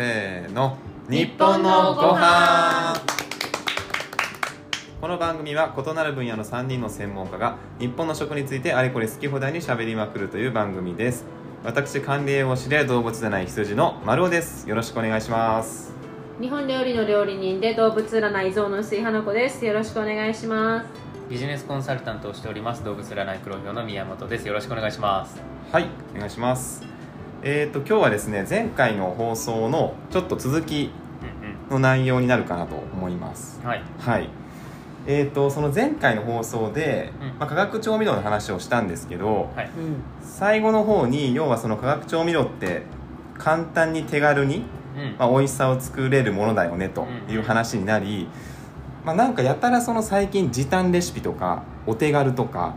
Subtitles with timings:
[0.00, 0.78] せーの。
[1.10, 2.94] 日本のご飯。
[4.98, 11.26] この番組は異なる分野の3人の専門家が日本の食についてあれこれ好き放題にしゃべりまくるという番組です。
[11.64, 14.66] 私管理栄養士で動物じゃない羊の丸尾です。
[14.66, 15.92] よろしくお願いします。
[16.40, 19.66] 日本料理の料理人で動物占い像の薄井花子です。
[19.66, 20.86] よろしくお願いします。
[21.28, 22.82] ビジネスコンサルタントをしております。
[22.82, 24.48] 動物占い黒ひの宮本です。
[24.48, 25.42] よろしくお願いします。
[25.70, 26.89] はいお願いします
[27.42, 30.90] えーと今日はですね前回の放送のちょっと続き
[31.70, 33.60] うんの内容になるかなと思います。
[33.62, 33.82] うんはい。
[33.98, 34.28] はい。
[35.06, 37.28] えー、とその前回の放送で、うん。
[37.38, 39.70] まあ、化学調味料の話をしたんですけどはい。
[39.78, 42.82] うん最後の方に要はその化学調味料って
[43.38, 44.64] 簡単に手軽に、
[44.96, 45.16] うん。
[45.18, 48.28] まあ、美味しさを作れるものだよねという話になり、
[49.04, 52.74] まあ、なんかやたらその最近時短レシピとかお手軽とか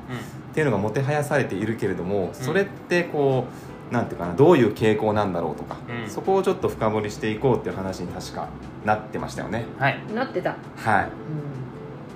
[0.51, 6.09] っていうのがもてはやされているけれどもそれってこうなんていうかなどういう傾向なんだろうとか、うん。
[6.09, 8.49] そこをちょっと深掘りしていこうっていう話に確か
[8.83, 9.65] なってましたよね。
[9.77, 10.01] はい。
[10.13, 11.09] なってた、はい。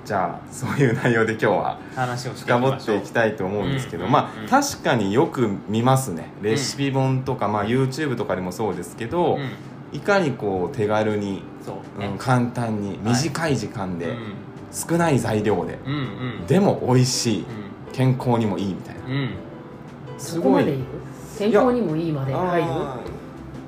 [0.03, 2.95] じゃあそういう内容で今日は話をしてい深掘きましょう。
[2.97, 4.47] っていきたいと思うんですけど、うんまあうん。
[4.49, 6.29] 確かによく見ますね。
[6.41, 9.51] レシピ本とか、まあ、YouTube とかでもそうですけど、うん。
[9.95, 11.99] いかにこう手軽に、そう。
[11.99, 14.33] ねうん簡単に短い時間で、うん。
[14.71, 15.97] 少ない材料で、うんう
[16.43, 16.47] ん。
[16.47, 17.39] でも美味しい。
[17.41, 17.45] うん。
[17.93, 19.01] 健康にもいいみたいな。
[19.05, 19.29] うん。
[20.17, 20.83] そこまで言う？
[21.37, 22.67] 健康にもいいまで入る？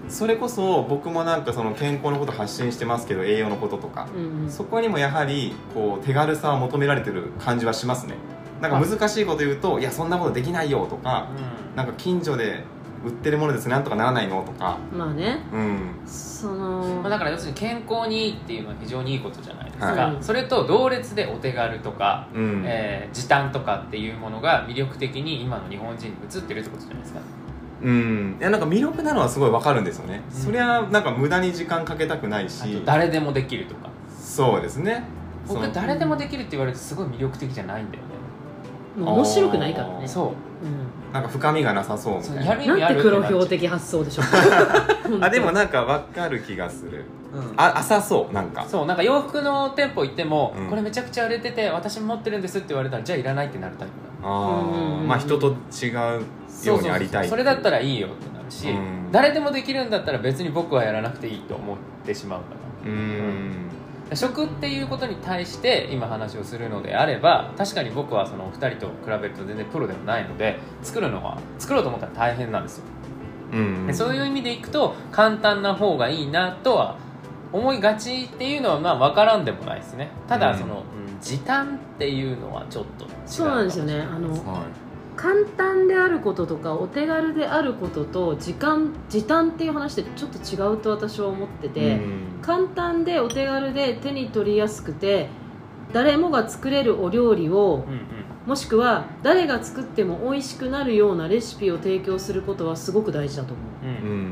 [0.10, 4.50] それこそ僕もなんかその健康のこと発信してますけど栄養のこととか、うんうん。
[4.50, 8.16] そこにもやはりこう手軽さを求められてる感じはしますね。
[8.60, 11.28] なんか難しいこと言うと「いやそんなことできないよ」とか
[11.76, 12.66] なんか近所で
[13.06, 14.78] 売ってるものですなんとかならないのとか。
[14.92, 15.46] まあね。
[15.54, 15.80] うん。
[16.06, 27.20] そのまあ、だから要するに健康にいいっていうのは非常にいいことじゃないですか、はいそれと同列でお手軽とか、うん、えー時短とかっていうものが魅力的に今の日本人に移ってるってことじゃないですか
[27.82, 28.38] うん。
[28.40, 30.42] いやなんか魅力なのはすごいわかるんですよね、うん。
[30.42, 33.90] そりゃなんか無駄に時間かけたくないあしと誰でもできるとか。
[34.20, 35.04] そうですね。
[35.48, 38.20] 僕誰でもできるって言われるとすごい魅力的じゃないんだよね。
[38.98, 40.08] 面白くないからね。
[40.08, 40.28] そう。
[40.28, 40.34] う
[41.14, 42.46] なんか深みがなさそうみたいな。
[42.46, 44.24] やる意味あんなんて黒標的発想でしょ
[45.22, 47.06] あでもなんかわかる気がする。
[47.34, 47.54] うん。
[47.58, 48.66] あ浅そうなんか。
[48.68, 50.68] そうなんか洋服の店舗行っても、うん。
[50.68, 55.04] これめちゃくちゃ売れてて私も持ってるんですって言われたらじゃあいらないってなるタイプなのあうんうんうん。
[55.06, 56.22] ーまあ人と違う
[56.68, 59.12] ようにありたいそれだったらいいよってなるし、うん。
[59.12, 62.46] 誰でもできるんだったら別に僕はやらなくていいと思ってしまうか
[62.86, 63.70] うーん。
[64.10, 72.84] ら食っていうことに対して今話をするのであれば確かに僕はそのお二人と比べると全然プロでもないので作るのは作ろうと思ったら大変なんですよ。
[73.54, 73.88] うん。
[73.88, 76.98] でそういう意味でいくと簡単な方がいいなとは
[77.52, 80.10] 思いがちっていうのはまあ分からんでもないですね。
[80.28, 81.20] ただうんその、うん。
[81.22, 84.02] 時短っていうのはちょっと違うそうなんですよね。
[84.02, 84.64] あのは
[85.20, 92.40] 簡単であることとかお手軽であることと時間時短っていう話ってちょっと違うと私は思っていて、うん。
[92.42, 95.28] 簡単でお手軽で手に取りやすくて
[95.92, 98.04] 誰もが作れるお料理をうんうん。
[98.46, 103.86] もしくは誰が作っても美味しくなるようなレシピを提供することはすごく大事だと思う。
[103.86, 104.10] うん。
[104.10, 104.32] うん。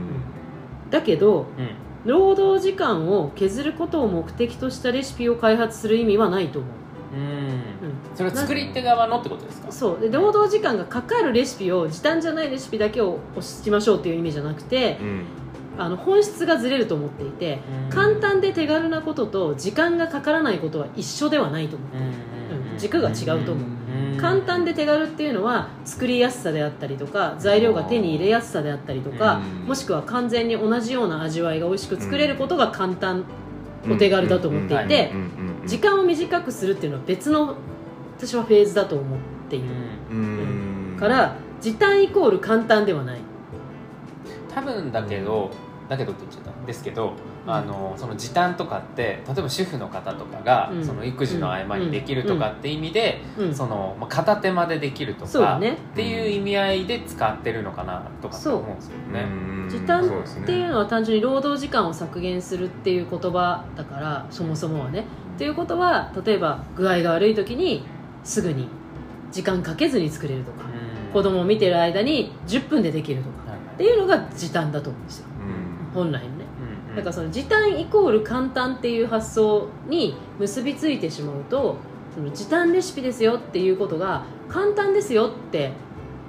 [0.89, 1.75] だけどうん。
[2.05, 6.71] 労働時間を削ることを目的としたレシピを開発する意味はないと思う、
[7.13, 7.19] うん。
[7.19, 7.61] うん
[8.15, 9.71] それは作り手側のってことですか？
[9.71, 9.99] そう。
[9.99, 15.23] で労働時間がかかるレシピを時短じゃないレシピだけを押しましょうっていう意味じゃなくてうん。
[15.79, 17.59] あの本質がずれると思っていて
[17.91, 21.89] 簡単で手軽なことと時間がかからないことは一緒ではないと思う
[22.71, 23.65] うん軸が違うと思う。
[24.19, 29.67] 簡単で手軽っていうのは作りやすさであったりとか材料が手に入れやすさであったりとかうん。
[29.67, 33.25] もしくは完全に同じような味わいが美味しく作れることが簡単
[33.89, 35.11] お手軽だと思っていて
[35.65, 37.55] 時間を短くするっていうのは別の
[38.17, 39.65] 私はフェーズだと思っている。
[40.11, 40.97] うん。
[40.99, 43.19] から時短イコール簡単ではない。
[44.53, 45.51] 多分だけど
[45.87, 46.61] だけどって言っちゃった。
[46.61, 47.13] んですけど、
[47.47, 50.85] あのその時短とかって例えば主婦の方とかが、うん。
[50.85, 53.55] その育児の合間にできるとかって意味で、うん。
[53.55, 59.21] そのまあ、片手間でできるとか、っていう意味合いで使ってるのかなとかって思うんですよね。
[59.21, 59.65] う。
[59.65, 59.69] ん。
[59.69, 65.05] 時短っていうのは単純に労働時間を削減するっていう言葉だからそもそもはね。
[65.35, 67.85] っていうことは例えば具合が悪い時に
[68.23, 68.67] すぐに
[69.31, 71.13] 時間かけずに作れるとかうん。
[71.13, 73.75] 子供を見てる間に10分でできるとかはいはい。
[73.75, 75.27] っていうのが時短だと思うんですよ。
[75.93, 76.03] うん。
[76.03, 76.36] 本来の
[76.97, 81.77] ねうんからその時短イコール簡単っていう発想に結びついてしまうと
[82.13, 85.71] その時短レシピですよっていうことが簡単ですよって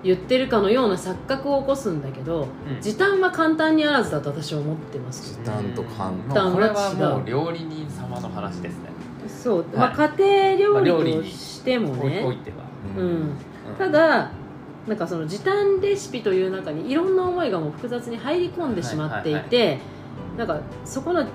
[0.03, 2.81] 言ってるかのような錯覚を起こすんだけどうん。
[2.81, 5.35] 時短は簡単にあらずだと私は思ってます。
[5.35, 8.91] 時短と簡もう単これはもう料理人様の話ですね。
[9.27, 9.67] そう、はい。
[9.77, 12.57] まあ、家庭まあ料料理としてもおいおいね、ては。
[12.97, 13.37] うん、うん。
[13.77, 14.31] ただ
[14.87, 19.79] なんかその時短レシピという中にいろんな思いがもう複雑に入り込んでしまっていて、
[20.39, 21.27] なんかそこの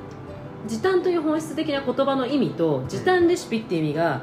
[0.66, 4.22] 時短という本質的な言葉の意味と時短レシピっていう意味が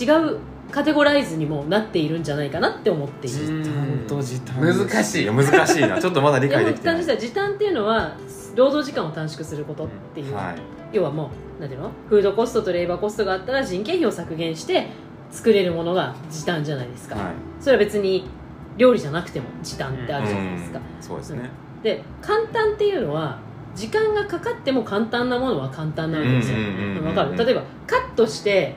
[0.00, 0.38] 違う
[0.70, 3.56] カテゴライズにもなっているんじゃないかなって思っている。
[3.56, 4.60] うん時短と時短。
[4.60, 5.96] 難しいや難しいな。
[6.02, 7.04] ちょっとまだ理解できてない。
[7.06, 8.12] でも時短っていうのは
[8.54, 10.56] 労働時間を短縮することっていう、はい。
[10.92, 11.90] 要はもうなんていうの？
[12.08, 14.88] フードコストとレーバーコストがあったら人件費を削減して
[15.30, 17.24] 作れるものが時短じゃないですか、はい。
[17.60, 18.28] それは別に
[18.76, 20.84] 料理じゃなくても時短ってあるじゃないですか、うん。
[21.02, 21.48] そうですね。
[21.82, 23.38] で簡単っていうのは
[23.76, 26.58] 時間がかかっても簡単なものは簡単なんですよ。
[27.04, 27.36] わかる？
[27.36, 28.74] 例えばカットして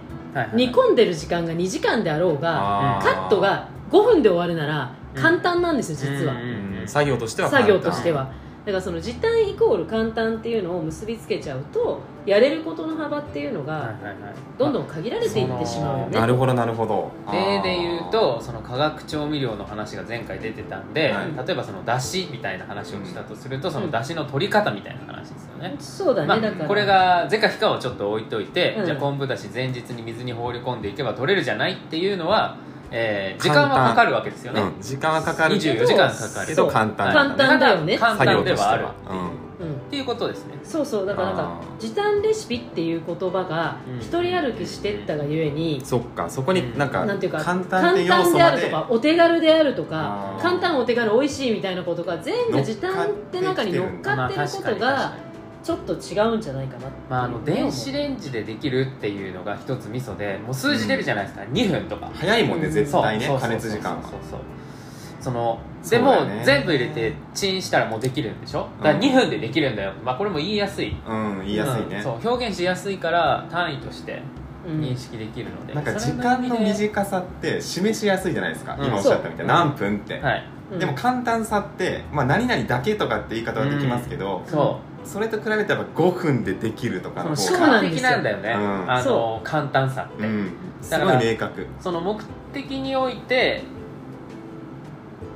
[0.53, 6.35] 煮込んでる時間が2時間であろうがカットが5分で終わるなら簡単なんですよ実は、
[6.85, 8.31] 作業としては作業としては
[8.71, 13.95] だからその時短イコール簡単っていうのを結びつけちゃうとやれることの幅っていうのが
[14.57, 16.19] どんどん限られていってしまうよね。
[16.19, 17.11] なるほどなるほど。
[17.31, 21.47] 例で言うとその化学調味料の話が前回出てたんで、はい。
[21.47, 26.67] 例えばその出汁みたいな話をしたとすると、その出汁の取り方みたいな話ですよね、そうだね、まあだから。
[26.67, 28.85] これが是か非かをちょっと置いといて、うん。
[28.85, 32.57] じゃあ昆布だし前日に水に放り込んでいけば取れるじゃないっていうのは、
[32.91, 37.97] えー時間はかかるわけですよね、うん時間はかかるけど24時間かかるけど簡単簡単だよね。
[37.97, 38.85] 簡単ではある。
[39.11, 39.29] うん。
[39.59, 40.57] っていうことですね。
[40.63, 43.99] そうそうだからなんか時短レシピっていう言葉がうん。
[43.99, 48.07] 一人歩きしてったがゆえにうんそっかそこになんかなんていうか簡簡単で。
[48.07, 55.28] 単であるとかお手軽であるとか簡単お手軽美味しいみたいなことが全部時短って中に乗っかってることがに
[55.63, 62.09] ちょっと違うんじゃないかなってまあ、あの電子レンジでできるっていうのが一つミソでもう数字出るじゃないですか、2分とか。
[62.13, 64.39] 早いもんね絶対ね加熱時間はそうそう
[65.19, 65.59] その
[65.89, 68.69] でもね全部入れてチンしたらもうできるんでしょ？
[68.77, 70.95] だからうん2分でできるんだよ、まあこれも言いやすい。
[71.05, 71.97] うん言いやすいね。
[71.97, 72.03] うん。
[72.03, 74.21] そう表現しやすいから単位として
[74.65, 74.79] うん。
[74.81, 78.77] 認識できるので、なんか時間の短さって示しやすいじゃないですか。
[78.79, 78.85] うん。
[78.85, 79.65] 今おっしゃったみたいな。
[79.65, 80.19] 何分って。
[80.19, 80.43] はい。
[80.71, 88.37] うんでも簡単さってまあ何々だけとかって言い方はできますけどそそれと比べてやっぱ5分でできるとかの方が的なんだよ。
[88.37, 88.91] ね、うん。
[88.91, 90.29] あその簡単さって、う。
[90.29, 91.67] んすごだからい明確。
[91.79, 92.21] その目
[92.53, 93.63] 的において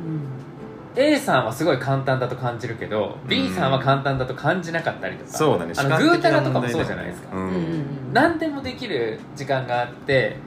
[0.06, 0.34] うん。
[0.96, 5.74] A さんはすごい簡単だと感じるけど、B さんは簡単だと感じなかったりとかそうだね。
[5.76, 8.14] あのグータラなとかもそうじゃないですか、ううんうんうんん。
[8.14, 10.38] 何でもできる時間があって、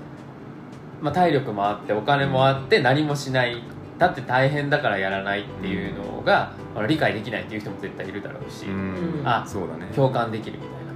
[1.02, 3.62] まあ、体力もあってお金もあって何もしない
[3.98, 9.22] だって大変だからやらないっていうのが、あの理解できないっていう人も絶対いるだろうし、うん。
[9.24, 9.86] あそうだね。
[9.94, 10.92] 共感できるみたいな、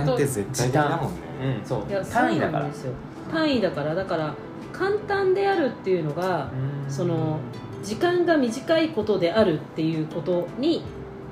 [0.00, 0.04] うん。
[0.04, 1.20] 時間って絶対的だもんね。
[1.60, 2.66] うんそう単位だから。
[3.30, 4.34] 単位だからだから
[4.72, 6.50] 簡単であるっていうのが
[6.86, 6.90] うん。
[6.90, 7.38] その
[7.82, 10.82] 時間が短いことであるっていうことに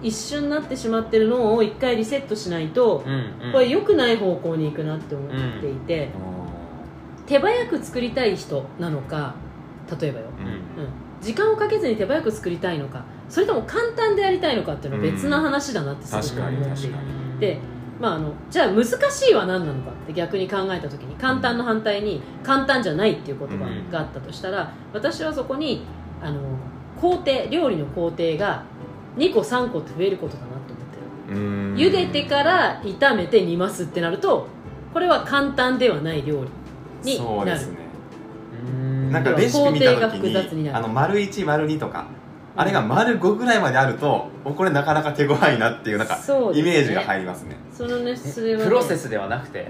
[0.02, 3.52] 一瞬なってしまってるのを一回リセットしないとうんうん。
[3.52, 5.30] これ良くない方向に行くなって思っ
[5.60, 6.10] ていて、
[7.26, 9.34] 手早く作りたい人なのか
[10.00, 10.46] 例えばよ、うん。
[10.46, 10.50] う
[10.86, 10.90] ん、
[11.20, 16.90] 時間をかけずに手早く作りたいのかそれとも簡単でやりたいのかっていうのは別な話だなってすごく思ってい
[17.40, 17.60] てで
[18.00, 25.86] まあ、あのじゃあ難しいは何なのかって逆に考えた時に簡単の反対に簡単じゃないっていう言葉があったとしたら、私はそこに
[26.20, 26.40] あの
[27.00, 28.64] 工程料理の工程が
[29.16, 30.66] 2個3個って増えることだなと思っ
[31.26, 31.36] てる。
[31.36, 31.74] うん。
[31.76, 34.48] 茹でてから炒めて煮ますってなると
[34.92, 37.28] これは簡単ではない料理になる。
[37.28, 37.78] そうですね。
[37.78, 37.83] うん
[39.10, 40.14] なんかレシピ見た時
[40.54, 42.06] にあの丸1丸2とか
[42.56, 46.18] あれが丸5ぐらいまであるとおこれなかなか手強いなっていうなんか
[46.54, 47.56] イメージが入りますね。
[47.72, 49.66] そのねえそれはねプロセスではなくて？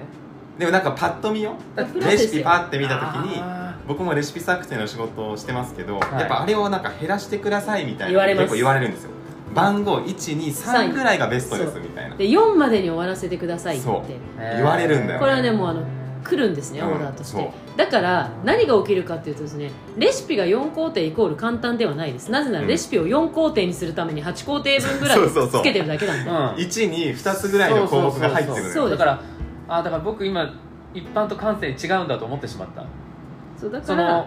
[0.59, 1.55] でもなんかパッと見よ？
[1.77, 6.21] レシピパッて見た時にあ僕もレシピ作成の仕事をしてますけど、はい。
[6.21, 8.45] やっぱあれをなんか減らしてくださいみたいな言われます。
[8.45, 9.11] 結構言われるんですよ。
[9.55, 12.17] 番号123ぐらいがベストですみたいな。
[12.17, 13.85] で4までに終わらせてくださいって。
[13.85, 14.41] そう。
[14.41, 15.83] ー言われるんだよこれはねもうあの
[16.25, 16.89] 来るんですね、うん。
[16.89, 17.51] オーダーとして。
[17.77, 22.31] だから何が起きるかっていうとですねレシピが4工程イコール簡単ではないです。
[22.31, 22.69] なぜならうん。
[22.69, 26.31] レシピを4工程にするために8工程分ぐらい つけてるだけなんで。
[26.31, 26.37] うん。
[26.37, 29.21] 1に2つぐらいの項目が入ってくるだから
[29.69, 30.55] あだから僕今
[30.93, 32.85] 一般と感性違うんだと思ってしまった。
[33.61, 34.27] そうだかそらの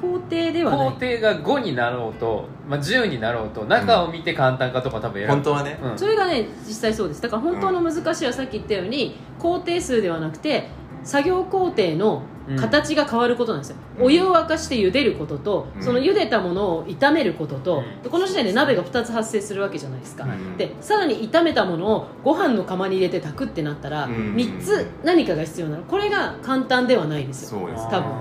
[0.00, 0.88] 工程ではない。
[0.90, 5.32] 工程が5になろうと、まあ、10になろうと中を見て簡単かとか多分選ぶ。
[5.34, 5.78] 本当はね。
[5.82, 5.98] うん。
[5.98, 7.22] それがね実際そうです。
[7.22, 10.68] だから本当の難しいはさっき言ったように工程数ではなくて
[11.06, 12.22] 作業工程の
[12.58, 14.04] 形が変わることなんですよ、うん。
[14.06, 15.82] お湯を沸かして茹でることと、うん。
[15.82, 18.10] その茹でたものを炒めることと、うん。
[18.10, 20.56] この時点で鍋が2つ発生するわけじゃないですか、うん。
[20.56, 24.34] でさらに炒めたものをご飯の釜に入れて炊くってなったら、うん。
[24.34, 25.84] 3つ何かが必要なの。
[25.84, 27.60] これが簡単ではないんですよ。
[27.60, 28.12] そうです多分。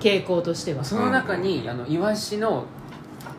[0.00, 0.82] 傾向としては。
[0.82, 2.64] その中にあのイワシの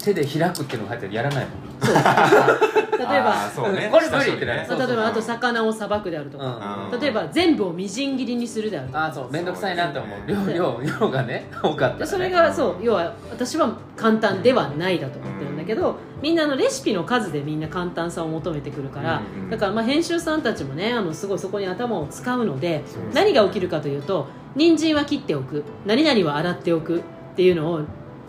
[0.02, 1.72] 手で開くっていうのが入ってるやらないもん。
[1.82, 3.90] 例えばあーそうね。
[3.92, 7.00] これ無理って例えばあと魚をさばくであるとか、うん。
[7.00, 9.06] 例えば全部をみじん切りにするであるとか。
[9.06, 9.32] ああそう。
[9.32, 10.20] 面倒くさいなって思う。
[10.28, 12.76] 量量量がね 多かったら、ね、でそれがそう。
[12.82, 25.64] 要は私は簡単ではないだと思ってるんだけけどみんなあのレシピの数でみんな簡単さを求めてくるから、うんうんだからまあ編集さんたちもねあのすごいそこに頭を使うのでそうです何が起きるかというと人参は切っておく。
[25.86, 27.02] 何々は洗っておくっ
[27.36, 27.82] ていうのを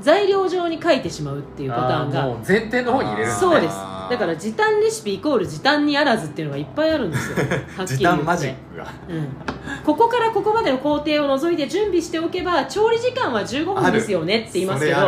[0.02, 3.50] 材料上に書いてしまうっていうパターンがあもう前提の方に入れるんですね。
[3.50, 3.74] そうです。
[4.10, 7.36] だから時短レシピイコール時短にあらずっていうのがいっぱいあるんですよ。
[7.40, 7.96] はっきり言って。
[7.96, 8.86] 時短マジックが。
[9.08, 9.28] うん、
[9.84, 15.06] ここからここまでの工程を除いて準備しておけば調理時間は15分ですよねって言いますけど考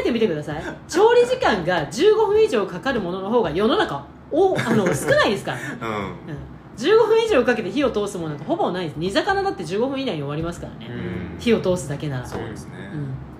[0.00, 0.62] えてみてください。
[0.88, 5.96] 調理時間が15分以上かかるものの方が世の中おあの 少ないですから、うん。
[5.96, 6.12] うん、
[6.76, 8.96] 15分以上かけて火を通すものなんかほぼないです。
[8.96, 11.38] 煮魚だって15分以内に終わりますからね、うん。
[11.38, 12.26] 火を通すだけなら。
[12.26, 12.72] そうですね。
[12.92, 13.35] うん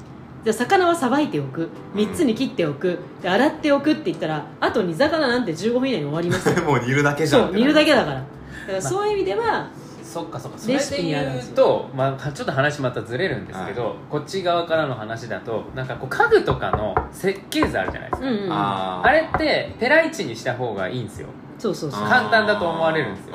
[0.46, 1.70] じゃあ魚はさばいておく。
[1.96, 3.00] 3つに切っておく。
[3.20, 6.62] で洗っておくって言ったらあと煮魚なんて15分以内に終わりますよ。
[6.62, 7.46] もう煮るだけじゃん。
[7.48, 8.16] そう煮るだけだから。
[8.18, 8.26] だか
[8.74, 9.68] らそういう意味では
[10.04, 22.00] そっかそっかそれレシピで言うと、まあ、ちょっと話またずれるんですけど、こっち側からの話だとなんかこう家具とかの設計図あるじゃないですか、うんうんあれってペライチにした方がいいんですよそうそうそう。
[22.00, 23.34] 簡単だと思われるんですよ。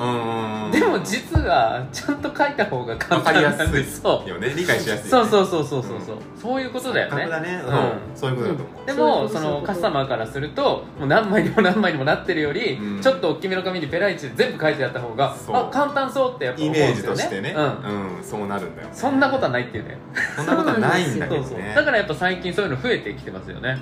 [0.71, 4.01] でも実はちゃんと書いた方が簡単なんです。
[4.01, 4.53] そうよね。
[4.55, 6.01] 理解しやすいそううそうそうそうそう。
[6.01, 7.27] そうそういうことだよね。
[7.27, 7.61] だね。
[7.65, 7.73] うん。
[7.73, 7.91] うん。
[8.15, 8.85] そういうことだと思う。
[8.85, 13.01] でそういうもそのカスタマーからするともう何枚にも何枚にもなってるより、うん。
[13.01, 15.55] ちょっと大きめの紙にペライチで全部書いてあった方がそう。
[15.55, 17.55] あ簡単そうってやっぱ思イメージうんですよねとしてね。
[17.57, 18.17] うん。
[18.17, 18.23] うん。
[18.23, 19.97] そうなるんだよそんなことはないっていうね。
[20.35, 21.59] そんなことはないんだけどそうそう。
[21.59, 23.77] ねだからやっぱ最近そういうの増えてきてますよね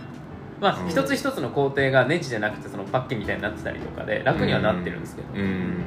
[0.60, 0.90] まあ、うん。
[0.90, 5.84] 一つ一つの工程がネジじゃなくてそのパッケみたいになってたりとかで楽にはなってるんですけど、うん。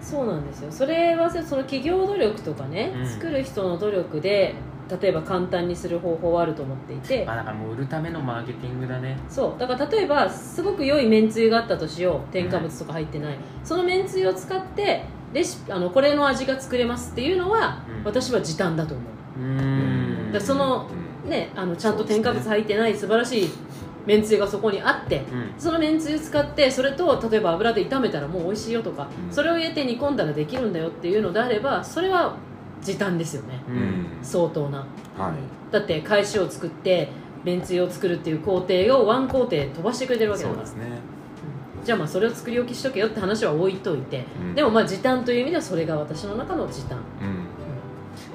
[0.00, 0.72] そうなんですよ。
[0.72, 3.06] それはその企業努力とかね、うん。
[3.06, 4.54] 作る人の努力で
[5.00, 7.24] 例えば簡単にする方法はあると思っていて。
[7.24, 9.16] まあだからもう売るためのマーケティングだね。
[9.28, 9.60] そう。
[9.60, 12.32] だから例えばすごく良いめんつゆがあったとしよう。
[12.32, 18.04] 添加物とか入ってない、そのめんつゆを使ってレシピあのこれの味が作れますっていうのは、うん。
[18.04, 19.02] 私は時短だと思
[19.38, 19.40] う。
[19.40, 20.32] うーん。
[20.32, 20.90] だその
[21.26, 23.50] ねあのちゃんと添加物入ってない素晴らしい
[24.06, 25.54] めんつゆがそこにあってうん。
[25.58, 29.32] そのめんつゆ使ってそれと例えば油で炒めたらもう美味しいよとか、うん。
[29.32, 32.34] それを入れて煮込んだらできるんだよっていうのであればそれは
[32.82, 33.60] 時短ですよね。
[33.68, 33.78] ううん。
[33.78, 34.78] ん相当な。
[34.78, 34.84] は
[35.30, 35.72] い。
[35.72, 37.08] だって返しを作って
[37.44, 40.66] めんつゆを作るっていう工程をワン工程飛ばしてくれてるわけだから。
[40.66, 40.98] そうですね。
[41.84, 44.54] じゃあまあそれを作り置きしとけよって話は置いといて、うん。
[44.54, 46.98] でもまあ時短という意味ではそれが私の中の時短。
[46.98, 47.51] うん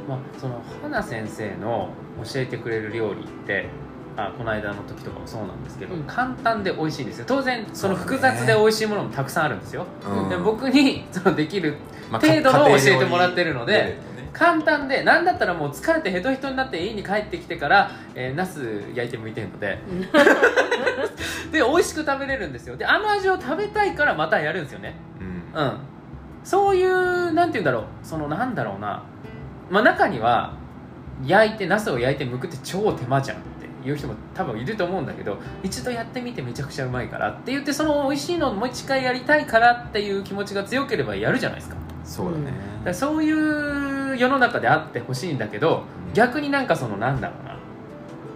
[0.08, 1.90] まあ、その花先生の
[2.24, 3.68] 教えてくれる料理って
[4.18, 6.04] あこの間の時とかもそうなんですけど、うん。
[6.04, 7.26] 簡単で美味しいんですよ。
[7.28, 10.30] 当然その複雑で美味しいものもたくさんあるんですよ、うん。
[10.30, 11.76] で僕に そのできる
[12.10, 13.86] まあ程度の教えてもらってるので料理
[14.24, 14.30] ね。
[14.34, 19.78] 簡単で何だったらもう疲れてヘトヘトになって家に帰ってきてから、えー、ナス焼いて向いてるので。
[21.52, 22.76] で美味しく食べれるんですよ。
[22.76, 24.96] であの味を食べたいからまたやるんですよね。
[25.56, 25.62] うん。
[25.62, 25.78] うん。
[26.44, 27.84] そういうなんて言うんだろう。
[28.02, 29.04] そのなんだろうな
[29.70, 30.54] まあ中には
[31.26, 41.78] 焼いてナスを焼いて剥くって超手間じゃんっていう人も多分いると思うんだけど一度やってみてめちゃくちゃうまいからって言ってその美味しいのをもう一回やりたいからっていう気持ちが強ければやるじゃないですか。
[42.04, 42.54] そうだね。
[42.86, 45.84] らそういう世の中であってほしいんだけど
[46.14, 47.58] 逆になんかそのなんだろうな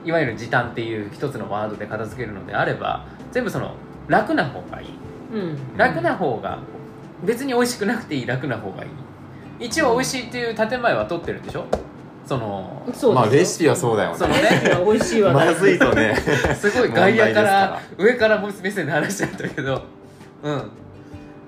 [0.04, 3.76] いわゆる時短っていう一つのワードで片付けるのであれば全部その
[4.08, 4.88] 楽な方がいい。
[5.34, 5.78] うん。
[5.78, 6.60] 楽な方が
[7.24, 8.90] 別に美味しくなくていい楽な方がいい
[9.62, 11.66] 一応美味しいっていう建前は取ってるんでしょ？
[12.26, 14.18] そのそまあレシピはそうだよね。
[14.18, 16.16] そのねレシピは美味しいわまずいとね。
[16.56, 19.82] すごい外野から問上から目線で話しちゃったけど。
[20.44, 20.72] うん。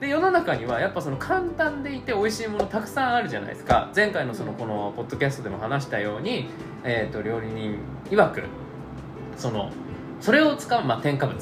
[0.02, 3.90] で世の中にはやっぱその簡単でいて美味しいものたくさんあるじゃないですか。
[3.96, 6.50] 前回のそのこのポッドキャストでも話したように、
[6.84, 7.78] えー、と料理人
[8.10, 8.44] 曰く。
[9.38, 9.70] その
[10.20, 11.38] それを使う、まあ、添加物。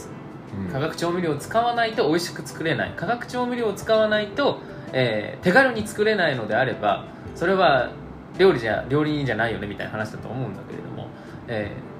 [0.66, 0.72] うん。
[0.72, 2.92] 化学調味料を使わないと美味しく作れない。
[2.96, 4.60] 化学調味料を使わないと、
[4.94, 7.06] えー手軽に作れないのであれば
[7.36, 7.90] それは
[8.38, 11.08] 料理じゃ料理人じゃないよねみたいな話だと思うんだけれども、
[11.48, 11.92] えー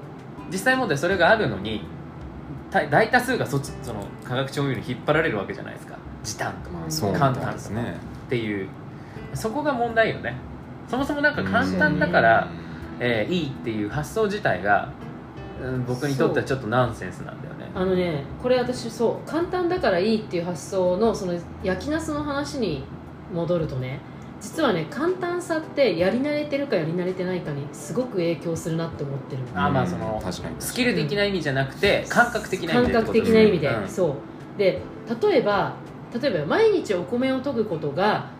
[0.50, 1.82] 実際問題それがあるのに
[2.70, 5.96] 大大多数がそっちその化学調味料に引っ張られるわけじゃないですか。
[6.22, 7.94] 時短とか簡単なんですね。
[8.26, 8.68] っていう。
[9.34, 10.36] そこが問題よね。
[10.88, 12.48] そもそもなんか簡単だから、
[13.00, 14.90] えーいいっていう発想自体が、
[15.62, 22.84] うん僕にとってはちょっとナンセンスなんだよねあのねこれ私そう簡単だからいいっていう発想のその焼きナスの話に
[23.32, 24.00] 戻るとね
[24.40, 29.42] 実はね簡単さってやり慣れてるかやり慣れてないかにすごく影響するなって思ってる。
[29.54, 30.56] あまあその確かに。
[30.58, 33.88] スキル的な意味じゃなくて感覚的な意味感覚でってこと的な意味で、うん。
[33.88, 34.58] そう。
[34.58, 34.82] で
[35.22, 35.74] 例えば
[36.20, 38.30] 例えば毎日お米を研ぐことが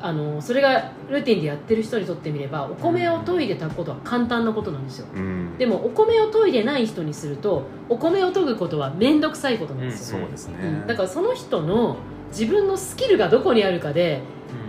[0.00, 5.06] あのそれがルーティンでやってる人にとってみればお米を研いで炊くことは簡単なことなんですよ。
[5.14, 5.58] うん。
[5.58, 10.58] でもお米を研いでない人にするとお米を研ぐことは面倒くさいことなんですよ、そうですね。
[10.62, 10.86] うん。
[10.86, 11.96] だからその人の
[12.30, 14.20] 自分のスキルがどこにあるかで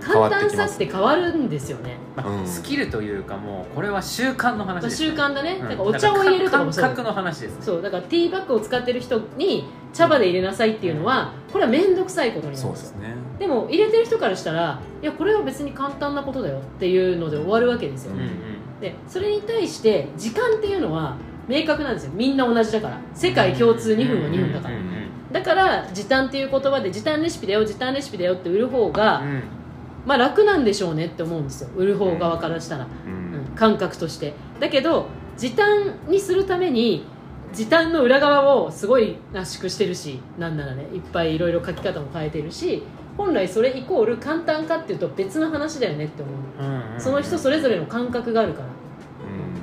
[0.02, 2.48] 簡単さって変わるんですよね、まあうん。
[2.48, 6.84] スキルというかもうこれは習慣の話まあ、です、習慣だね、うんなんかお茶を入れるとかもそう。
[6.84, 7.82] 感覚の話ですそう。
[7.82, 13.14] だからティーバッグを使ってる人に茶葉で入れなさいっていうのはこれは面倒くさいことになるんですすね。
[13.40, 18.30] でも入れてる人からしたらいやこれは別に簡単なことだよっていうので終わるわけですよ、うんうん。
[18.80, 21.16] でそれに対して時間っていうのは
[21.48, 22.12] 明確なんですよ。
[22.14, 23.00] みんな同じだから。
[23.16, 24.76] 世界共通2分は2分だから、
[25.32, 29.44] だから時短っていう言葉で時短レシピだよ時短レシピだよって売る方が、うん。
[30.06, 31.70] まあ楽なんでしょうねって思うんですよ。
[31.76, 33.54] 売る方側からしたら、ううん。
[33.54, 33.56] ん。
[33.56, 34.34] 感覚として。
[34.60, 37.06] だけど時短にするために
[37.54, 42.84] 時短の裏側をすごい圧縮してるしなんならねいっぱいいろいろ書き方も変えてるし
[43.18, 48.68] 本来それイコール簡単かっていうと別の話だよねって思ううんうんその人それぞれの感覚があるから。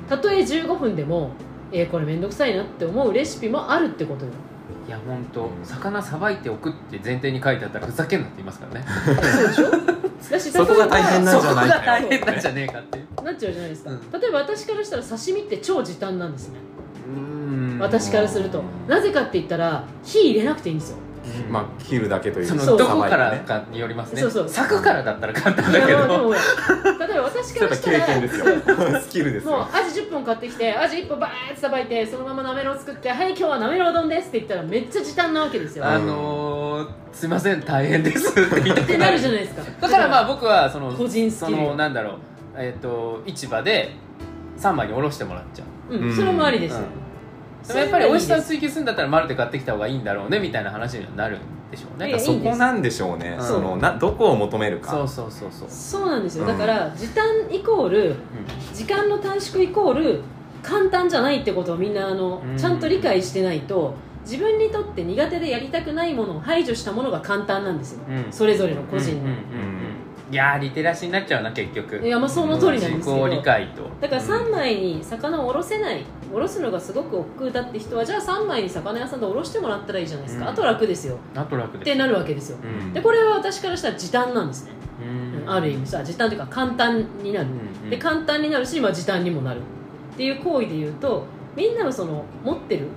[0.09, 1.31] たとえ15分でも
[1.71, 4.31] えーこれ面倒くさいなって思うレシピもあるってことよ。
[4.87, 8.85] いや本当魚さばいておくって前提に書いてあったらふざけんなって言いますからね。
[9.53, 10.31] そうでしょ？
[10.31, 11.73] だしそこが大変なんじゃないか。
[11.73, 14.11] よそこが大変なんじゃねえかってなっちゃうじゃないですか、うん。
[14.21, 16.59] 例えば私からしたら刺身って超時短なんですね。
[16.59, 16.76] うん
[17.79, 18.59] 私からすると。
[18.59, 20.97] うんなぜかって言ったら火入れなくていいんですよ。
[21.49, 24.21] まあ切るだけというそのどこからかによりますね。
[24.21, 24.49] そうそう。
[24.49, 25.97] 柵からだったら簡単いだけど。
[26.33, 28.45] 例えば私からしたら経験ですよ。
[29.01, 35.85] スキルですもうよアジ10本買ってきてアジ1本バーってさばいてそのままなめろう作ってはい今日はなめろう丼ですって言ったらめっちゃ時短なわけですよ。
[35.85, 38.29] あのー、すいません大変です。
[38.29, 39.61] って言ってなるじゃないですか。
[39.81, 41.57] だからまあ僕はその個人スそキル。
[41.57, 42.13] のなんだろう
[42.55, 43.93] えっ、と市場で
[44.57, 45.95] 3枚におろしてもらっちゃう。
[45.95, 46.73] うん、うんそれもありです。
[46.73, 47.06] よ、うん
[47.67, 52.17] でもやっぱり美味しさを追求するんだったら丸で買ってきた方がいいんだろうねみたいな話にはなるんでしょうね。
[52.17, 53.35] そこなんでしょうね。
[53.37, 53.45] うん。
[53.45, 54.91] そのなどこを求めるか。
[54.91, 56.45] そうそうそうそう、そうなんですよ。
[56.45, 56.49] うん。
[56.49, 58.15] だから時短イコール
[58.73, 60.21] 時間の短縮イコール
[60.63, 62.57] 簡単じゃないってことをみんなあの、うん。
[62.57, 63.93] ちゃんと理解してないと
[64.23, 68.31] 自分にとって苦手でやりたくないものを排除したものが簡単なんですよ、うん。
[68.31, 69.33] それぞれの個人の、うんうんうんう
[70.31, 70.33] ん。
[70.33, 72.05] いやーリテラシーになっちゃうな結局。
[72.05, 73.25] いやまあその通りなんですけど。
[73.25, 73.83] 自己理解と。
[74.01, 76.03] だから3枚に魚をおろせない
[76.33, 80.51] おろすのがすごく億劫だって人はじゃあ3枚に魚屋さんでおろしてもらったらいいじゃないですか、うん。
[80.51, 81.17] あと楽ですよ。
[81.35, 82.57] あと楽ってなるわけですよ。
[82.63, 82.93] うん。
[82.93, 84.71] でこれは私からしたら時短なんですね、
[85.43, 85.49] うん。
[85.49, 87.47] ある意味さ時短というか簡単になる、
[87.83, 87.89] うん。
[87.89, 89.61] で簡単になるし、まあ、時短にもなる。
[90.13, 91.25] っていう行為で言うと
[91.55, 92.87] みんなのその持ってる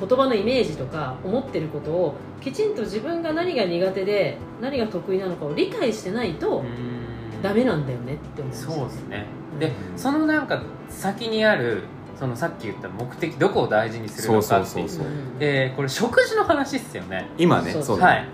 [0.00, 6.98] 言葉のイメージとか思ってることをきちんと自分が何が苦手で何が得意なのかを理解してないとうん。
[7.40, 8.70] ダメなんだよねって思うんですよ。
[8.72, 9.26] そうですね。
[9.52, 9.58] うん。
[9.60, 11.84] でそのなんか先にある
[12.18, 14.88] そのさっき言った目的どこを大事にするのかっていう。
[14.88, 15.08] そうそうそうう。
[15.08, 17.28] んでこれ食事の話っすよね。
[17.38, 18.26] 今ねそうはい。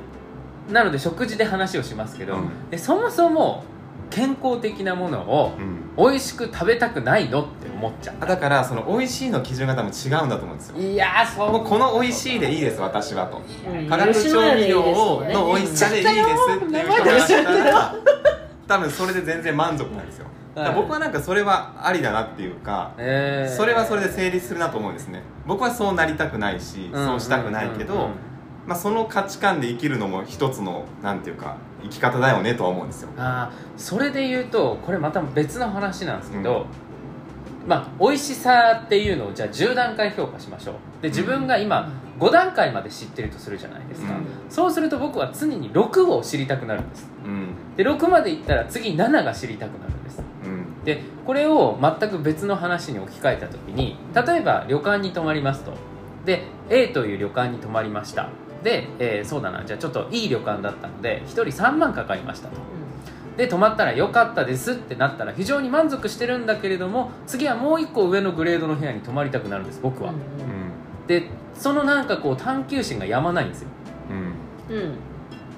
[0.70, 2.70] なので食事で話をしますけど、うん。
[2.70, 3.64] でそもそも
[4.10, 5.80] 健康的なものをうん。
[5.96, 8.16] 美味しく食べたくないのって思っちゃう。
[8.20, 10.78] あだからその美味しいの基準が多分違うんだと思うんですよ。
[10.78, 11.52] いやーそう。
[11.52, 13.42] もうこの美味しいでいいです私はと。
[13.70, 13.86] うん。
[13.86, 17.94] 化学調味料の美味しさでいいですっていう人がしたら
[18.66, 23.56] 多分それで全然満足なんですよ僕はなんかそれはありだなっていうかえー。
[23.56, 25.22] それはそれで成立するなと思うんですね。
[25.46, 28.10] 僕はそうなりたくないしうんそうしたくないけどうんうんうん。
[28.66, 33.10] まあその価値観で生きるのも一つのなんていうか生き方だよねとは思うんですよ。
[33.18, 36.66] あーそれで言うとこれまた別の話なんですけど、
[37.66, 40.74] まあ美味しさっていうのをじゃあ10段階評価しましょう。
[41.02, 44.26] で自分が今5段階まで知ってるとするじゃないですか、うん。
[44.48, 47.10] そうすると僕は常に6を知りたくなるんです。
[47.24, 50.22] うんで6までいったら次7が知りたくなるんです。
[50.44, 50.84] うん。
[50.84, 55.72] でこれを全く別の話に置き換えた時に例えば旅館に泊まりますと。
[56.24, 58.28] で A という旅館に泊まりました。
[58.62, 59.64] で、えーそうだな。
[59.64, 62.56] じゃあちょっといい旅館だったので1人3万かかりましたと。
[63.36, 71.06] で泊まったら良かったですってなったら非常に満足してるんだけれども次はもう1個上のグレードの部屋に泊まりたくなるんです僕は、うん。
[71.08, 73.68] でそのなんかこう探求心がやまないんですよ。
[74.70, 74.82] うんうん。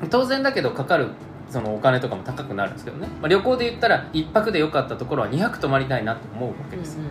[0.02, 0.08] うん。
[0.08, 1.08] 当然だけどかかる
[1.48, 6.94] そのお金とかも高くなるんですけどね、まあ、旅行で言ったら1泊で良かったところは2泊泊まりたいなと思うわけです。
[6.94, 7.02] よ、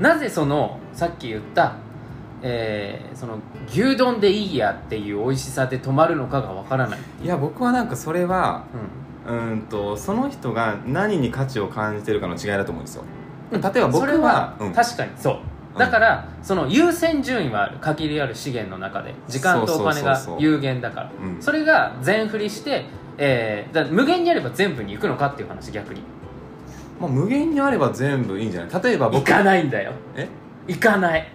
[0.00, 1.76] なぜそのさっき言った、
[2.42, 9.02] えーその牛丼でいいやっていう美味しさで泊まるのかがわからない、いや僕はなんかそれはうん。
[9.24, 13.04] うーんとその人が何に価値を感じてるかの違いだと思うんですよ。
[13.52, 14.72] 例えば僕それはうん。
[14.72, 15.78] 確かにそう。
[15.78, 17.78] だから、その優先順位はある。
[17.78, 19.14] 限りある資源の中で。
[19.26, 21.10] 時間とお金が有限だから。
[21.22, 21.42] うん。
[21.42, 22.84] それが全振りして、
[23.24, 26.02] えーだ無限にあれば全部に行くのかっていう話逆に。
[27.00, 28.82] まあ、無限にあれば全部いいんじゃない？
[28.82, 29.92] 例えば僕行かないんだよ。
[30.16, 30.28] え？
[30.66, 31.28] 行かない。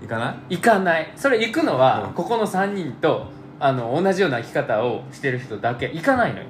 [0.00, 0.56] 行かない？
[0.56, 1.12] 行かない。
[1.16, 2.14] それ行くのは、うん。
[2.14, 3.26] ここの3人と
[3.60, 5.90] あの同じような生き方をしてる人だけ。
[5.92, 6.46] 行かないのよ。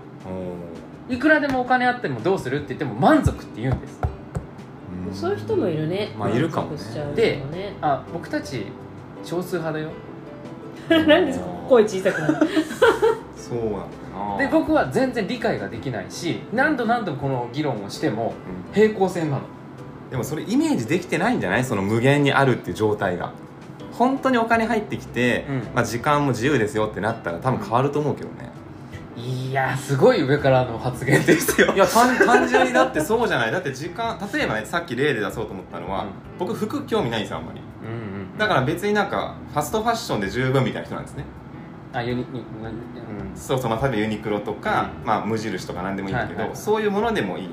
[1.08, 4.00] おいくらでもお金あってもどうするって言っても満足って言うんです。
[4.00, 6.14] ーそういう人もいるね。
[6.16, 6.76] まあいるかもね。
[6.76, 7.72] 満足しちゃう人でもね。
[7.82, 8.66] あ僕たち
[9.24, 9.90] 少数派だよ。
[11.06, 12.46] なんですか声小さくなる
[13.36, 13.78] そうなんだ
[14.38, 18.34] で僕は全然理解ができないし何度何度この議論をしても
[18.68, 18.74] うん。
[18.74, 19.42] 平行線なの。
[20.10, 21.64] でもそれイメージできてないんじゃない？
[21.64, 23.32] その無限にあるっていう状態が。
[23.92, 25.56] 本当にお金入ってきて、うん。
[25.74, 28.50] まあ、時間も自由ですよってなったら多分変わると思うけどね。
[29.16, 31.72] いやすごい上からの発言ですよ。
[31.72, 33.52] いや単単純にだってそうじゃない？
[33.52, 36.08] だって時間例えばねさっき例で出そうと思ったのは、うん。
[36.38, 37.60] 僕服興味ないんですよあんまり。
[37.60, 38.38] うんうん。
[38.38, 41.24] だから別になんかファストファッションで十分みたいな人なんですね
[41.94, 42.26] あユニうん。
[43.36, 45.06] そうそう、まあ、例えばユニクロとか、うん。
[45.06, 46.56] まあ、無印とか何でもいいんだけど、はいはい。
[46.56, 47.46] そういうものでもいい。
[47.46, 47.52] うん。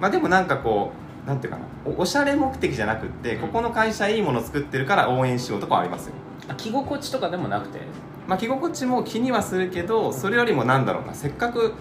[0.00, 0.90] まあでもなんかこ
[1.24, 3.40] うなんていうかなおおしゃれ目的じゃなくって、うん。
[3.42, 6.14] ここの会社いいもの作ってるから応援しようとかはありますよ。
[6.48, 7.80] あ着心地とかでもなくて？
[8.26, 11.74] まあ着心地も気にはするけどそれよりもなんだろうなせっかく、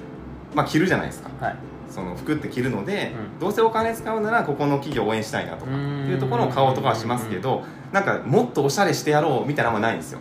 [0.53, 1.29] まあ、着るじゃないですか。
[1.39, 1.55] はい
[1.91, 3.39] その服って着るので、うん。
[3.39, 10.19] どうせお金使うならここの企業応援したいなとかうーんいうところを買おうとかはしますけどなんかもっとおしゃれしてやろうみたいなのはないんですよ。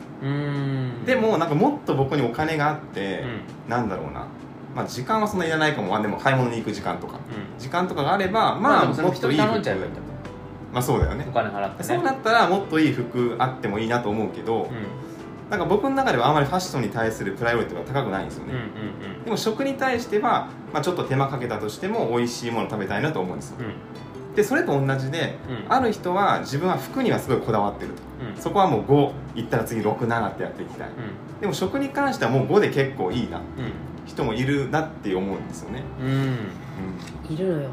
[1.06, 3.24] でもなんかもっと僕にお金があって
[3.66, 4.26] うん、なんだろうな。
[4.74, 5.96] まあ時間はそんないらないかも。
[5.96, 7.14] あでも買い物に行く時間とか。
[7.14, 7.58] うん。
[7.58, 9.78] 時間とかがあればままあもその人にもっといい服。
[10.72, 11.26] まあそうだよね。
[11.28, 11.84] お金払ってね。
[11.84, 15.09] そうなったらもっといい服あってもいいなと思うけど、うん
[15.50, 23.56] なんか僕の中ではあまりファッションに対するプライオリティは高くないんですよね、うんうんでも食に対しては、まあ、ちょっと手間かけたとしても美味しいもの食べたいなと思うんですよ。
[23.60, 23.66] うん。
[23.66, 23.72] うん
[24.34, 25.36] でそれと同じで、
[25.66, 25.72] うん。
[25.72, 28.02] ある人は自分は服にはすごいこだわってると。
[28.24, 28.40] うん。
[28.40, 30.88] そこはもう5いったら次67ってやっていきたい。
[31.40, 33.40] でも食に関してはもう5で結構いいな。
[34.06, 37.34] 人もいるなって思うんですよね、うんうん。
[37.34, 37.70] いるのよ。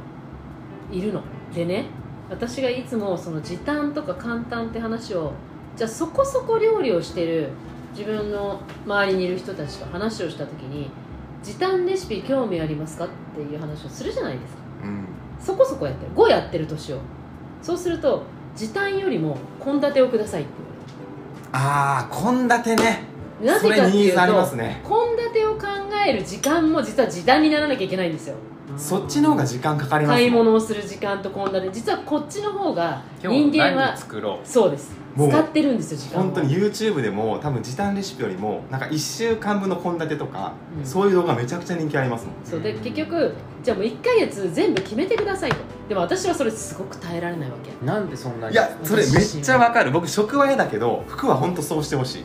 [0.92, 1.22] いるの。
[1.54, 1.86] でね
[2.30, 5.34] 私がいつもその時短とか簡単って話を
[5.78, 7.50] じゃあそこそこ料理をしてる
[7.96, 10.90] 自分の周りにいる人たちと話をした時に
[11.44, 13.06] 時短レシピ興味ありますか？
[13.06, 14.62] っていう話をするじゃないですか。
[14.84, 14.90] うん。
[14.90, 15.08] うん
[15.40, 16.12] そこそこやってる。
[16.14, 16.98] 5やってる年を。
[17.62, 18.24] そうすると
[18.56, 20.52] 時短よりも献立をくださいって
[21.52, 23.04] ああ献立ね。
[23.40, 24.84] 言われるなぜかっていうとすね。
[24.84, 25.68] 献立を考
[26.08, 28.36] える時間も実は時短にならなきゃいけないんですよ
[28.76, 34.98] そっちの方が時間かかります買い物をする時間と献立実はこっちの方が人間は何作ろそうです。
[35.18, 40.86] 使ってるんですよ時間を本当に YouTube でも多分時短レシピよりもなんか1週間分の献立とか、うん。
[40.86, 42.36] そういう動画めちゃくちゃ人気ありますもん。
[42.44, 42.62] そう。
[42.62, 45.58] で結局じゃあもう1ヶ月全部決めてくださいと。
[45.90, 47.72] でも私はそれすごく耐えられないわけ。
[47.72, 49.92] うなんでそんなにいやそれめっちゃわかる。
[49.92, 52.24] 僕食は嫌だけど服は本当そうしてほしい。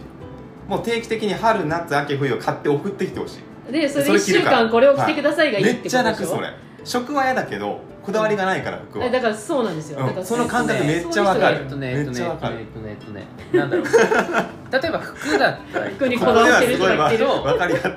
[0.69, 3.39] もう定期的に春夏秋冬を買って送ってきてほしい
[3.73, 4.59] でそれで1それ着るから。
[4.59, 6.35] 週間これを着てくださいがいいっめってちゃことでしょ？
[6.35, 6.55] 楽それ。
[6.85, 9.07] 食は嫌だけどこだわりがないから服は。
[9.07, 10.07] えだからそうなんですよ、うん。
[10.07, 11.59] だからその感覚めっちゃわかる。
[11.59, 13.87] えっとねめえっとねえっとねえっとねなんだろう。
[13.87, 17.29] 例えば服だったり服にこだわってる人がいてる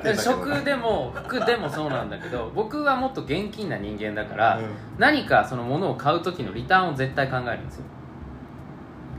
[0.03, 0.21] けど。
[0.21, 4.65] 食でも服でもそうなんだけど僕はもっと現金な人間だから、うん。
[4.99, 7.85] 何かそのものを買う時のリターンを絶対考えるんですよ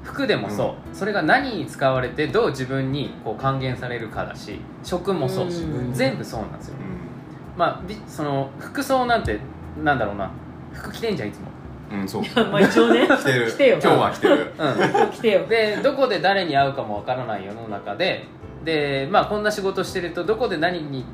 [0.06, 5.50] 服でもそう、それが何に使われてどう自分にこう還元されるかだし食もそう。
[5.50, 5.92] し、うん。
[5.92, 6.76] 全部そうなんですよ。
[6.76, 9.40] うまあびその服装なんて
[9.82, 10.30] なんだろうな。
[10.72, 11.96] 服着てんじゃんいつも。
[11.96, 12.22] ん、うん、そう。
[12.50, 13.06] まあ一応ね。
[13.10, 13.50] 来てる。
[13.50, 13.78] 来てよ。
[13.82, 14.52] 今日は来てる。
[14.58, 15.10] うん。
[15.10, 15.46] 来てよ。
[15.46, 18.24] でどこで誰に会うかもわからない世の中で
[18.64, 21.04] でまあこんな仕事してるとどこで何に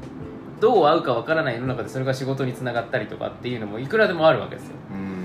[0.61, 4.75] どう会うかわからない世の中でそれが仕事につながったりとかっていうのもいくらでもあるわけですよ。
[4.91, 5.22] うん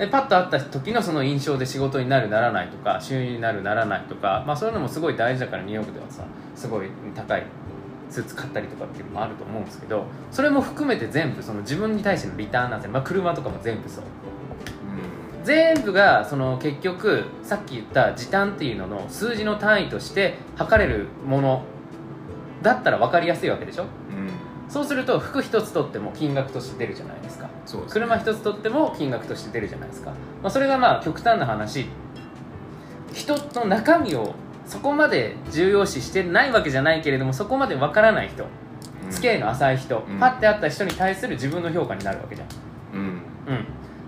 [0.00, 6.24] でパッと会った時のその印象で仕事になるならないとか収入になるならないとか、まあ、そういうのもすごい大事だからニューヨークではさ
[6.56, 7.44] すごい高い
[8.08, 14.04] スーツ買ったりとかっていうのもあると思うんですけどそれも含めて全部その自分に対してのリターンなんですよ、まあ、車とかも全部そう。
[15.44, 21.62] 全部がその結局さっき言った時短っていうのの数字の単位として測れるもの
[22.62, 23.84] だったら分かりやすいわけでしょ。
[24.10, 24.30] うん、うん、
[24.68, 27.39] そうすると服一つ取っても金額として出るじゃないですか
[27.70, 31.86] そうです車一つ取っても金額として出るじゃないですか、まあ、それがまあ極端な話。
[33.12, 34.34] 人の中身を
[34.66, 38.44] そこまで重要視してないわけじゃないけれどもそこまで分からない人。
[39.04, 39.10] うん。
[39.10, 40.18] 付き合いの浅い人、うん。
[40.18, 42.48] パッて会った人に対する自分の評価になるわけじゃん。
[42.94, 43.00] うん。
[43.00, 43.10] うん。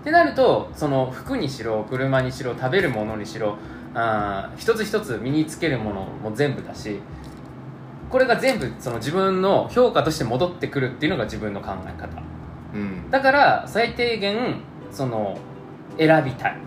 [0.01, 3.57] ってなるとその服にしろ車にしろ食べるものにしろ
[3.93, 6.99] あー一つ一つ身につけるものも全部だし
[8.09, 12.21] これが全部その自分の評価として戻ってくるっていうのが自分の考え方
[12.73, 13.09] うん。
[13.11, 15.37] だから最低限その
[15.97, 16.57] 選びたい。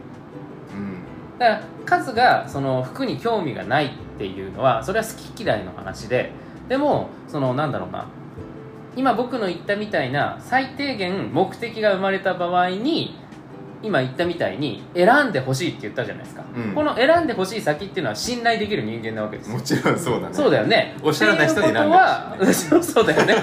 [0.75, 1.39] うん。
[1.39, 6.33] だから数がその服に興味がないっていうのはそれは好き嫌いの話で
[6.69, 8.07] でもそのなんだろうな。
[8.97, 13.15] 今僕の言ったみたいな最低限目的が生まれた場合に
[13.87, 16.75] 今言ったみたいに選んでほしいって言ったじゃないですか、うん。
[16.75, 19.57] この選んでほしい先っていうのは信頼できる人間なわけですよ。
[19.57, 20.35] もちろんそうだね。
[20.35, 20.97] そうだよね。
[21.03, 21.81] おしゃれな人に選んで
[22.47, 22.65] ほし。
[22.65, 23.35] いっていうことはそうだよね。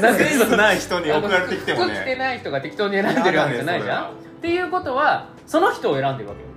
[0.00, 4.08] なんかセンスない人に送られてきても服着てねない人が適当に選んでるわけじゃないじゃん、っ
[4.40, 6.48] ていうことはその人を選んでるわけよ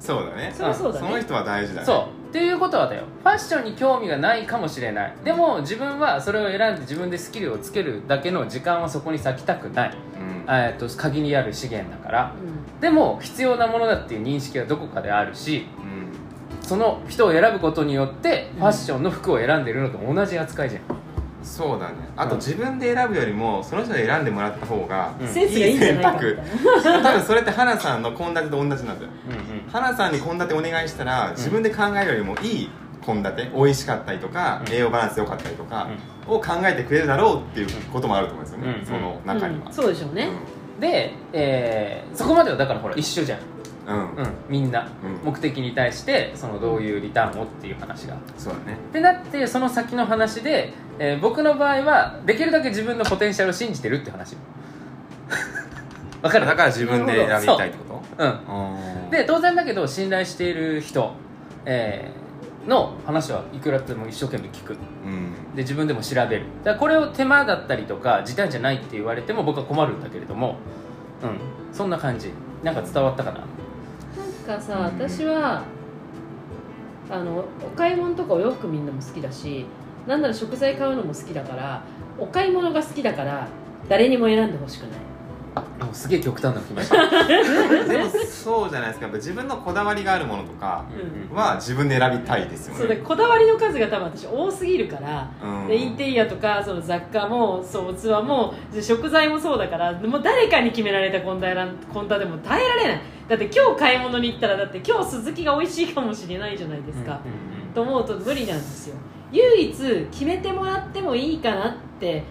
[0.00, 0.52] そうだね。
[0.54, 1.06] そりゃそうだね。
[1.06, 1.86] その人は大事だね。
[1.86, 2.28] そう。
[2.28, 3.04] っていうことはだよ。
[3.22, 5.14] ファッションに興味がないかもしれない。
[5.24, 10.44] でも自分はそれを選んで自分でスキルをつけるだけの時間はそこに割きたくない、うん。
[10.48, 12.34] えー、と限りある資源だから。
[12.40, 12.80] うん。
[12.80, 16.66] でも必要なものだっていう認識はどこかであるしうん。
[16.66, 20.82] その人を選ぶことによってファッションの服を選んでるのと同じ扱いじゃん、
[21.48, 21.96] そうだね。
[22.16, 25.28] あとうん自分で選ぶよりもその人に選んでもらった方がうん。
[25.28, 29.10] センスがいいんじゃないかみたいな多分それって花さんの献立と同じなんだよ。
[29.28, 32.70] うんうん花さんに献立お願いしたら自分で考えるよりもいい
[33.04, 34.72] 献立美味しかったりとか、うん。
[34.72, 35.88] 栄養バランス良かったりとか
[36.26, 39.66] を考えてくれるだろうっていうこともあると思うんですよね、うんその中には。
[39.66, 40.30] うん、そうでしょうね、
[40.80, 43.38] で、えーそこまではだからほら一緒じゃん、
[44.48, 45.32] みんなうん。
[45.32, 48.16] 目的に対してそのどういうリターンをっていう話が。
[48.36, 48.76] そうだね。
[48.90, 54.36] ってなってその先の話で、えー僕の場合はできるだけ自分のポテンシャルを信じてるって話。
[56.22, 56.46] わかる？
[56.46, 58.24] だから自分で選びたいってこと？
[58.24, 58.26] う。
[58.26, 58.30] ん。
[58.30, 61.12] うんで当然だけど信頼している人、
[61.64, 62.28] えー
[62.68, 64.72] の話はいくらでも一生懸命聞く。
[64.72, 65.32] うん。
[65.56, 66.42] で自分でも調べる。
[66.64, 70.56] だこれを手間だったりとか時短じゃないって言われても僕は困るんだけれども。
[71.22, 71.74] うん。
[71.74, 72.30] そんな感じ。
[72.62, 73.38] なんか伝わったかな？
[74.48, 75.62] かさん私は
[77.10, 79.66] あのお買い物とかお洋服みんなも好きだし
[80.06, 81.82] なんなら食材買うのも好きだから
[82.18, 83.46] お買い物が好きだから
[83.90, 85.00] 誰にも選んでほしくない。
[85.60, 86.96] もうすげえ極端なの来ました、
[87.86, 89.06] でもそうじゃないですか。
[89.06, 90.84] やっぱ自分のこだわりがあるものとか
[91.30, 92.78] うんは自分で選びたいですよね。
[92.80, 95.66] そうでこだわりの数が多分私多すぎるから、うん。
[95.66, 103.00] でインテリアとかその雑貨もそう器もで食材もそうだからもう誰かに決められた献立でも耐えられない。
[103.28, 108.96] だって今日買い物に行ったらだって今日鈴木が美味しいかもしれないじゃないですか、うんうんと思うと無理なんですよ。
[109.30, 112.24] 唯一決めてもらってもいいかなって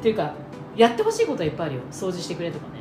[0.00, 0.32] っていうか
[0.76, 1.82] やってほしいことはいっぱいあるよ。
[1.90, 2.72] 掃除してくれとかね、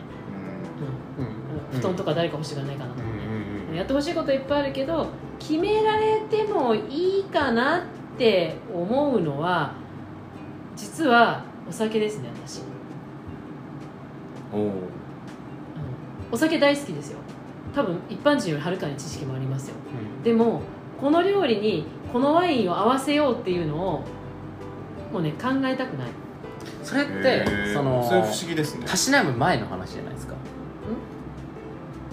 [1.17, 1.25] うん。
[1.25, 1.79] うん。
[1.79, 7.81] 布団とか誰か欲しくないかなとか、うんうんうんやってほしいこといっぱいあるけど決められてもいいかなっ
[8.17, 9.73] て思うのは
[10.77, 12.61] 実はお酒ですね私、
[14.53, 14.71] おおうん。
[16.31, 17.19] お酒大好きですよ。
[17.73, 19.75] 多分一般人よりはるかに知識もありますよ。
[20.23, 20.61] でも
[21.01, 24.03] この料理にこのワインを合わせようっていうのを
[25.11, 26.09] もうね考えたくない
[26.85, 28.85] それってそのそれ不思議ですね。
[28.85, 30.35] たしなむ前の話じゃないですか。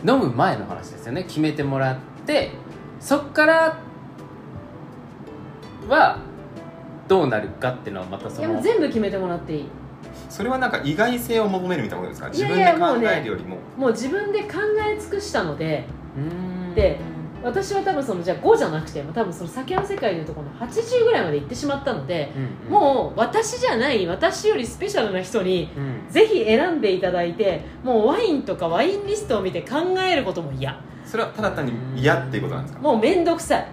[0.04, 1.24] 飲む前の話ですよね。
[1.24, 2.50] 決めてもらって
[2.98, 3.78] そっから
[5.88, 6.18] は
[7.06, 9.68] どうなるかっていうのはまたその全部決めてもらっていい。
[10.30, 12.28] それはなんか意外性を求めるみたいなことですか？
[12.30, 13.58] 自分で考えるよりも。
[13.76, 14.54] もう自分で考
[14.90, 15.84] え尽くしたので
[16.16, 16.22] うー
[16.72, 16.74] ん。
[16.74, 16.98] で
[17.44, 22.72] 私は多分そのじゃあ5じゃなくて多分その酒の世界でいうとこの80ぐらいまで行ってしまったのでうんうん。
[22.72, 26.12] もう私じゃない私よりスペシャルな人にうん。
[26.12, 30.78] ぜひ選んでいただいてもうワインとかワインリストを見て考えることも嫌。
[31.04, 32.80] それはただ単に嫌っていうことなんですか？
[32.82, 33.66] もう面倒くさい。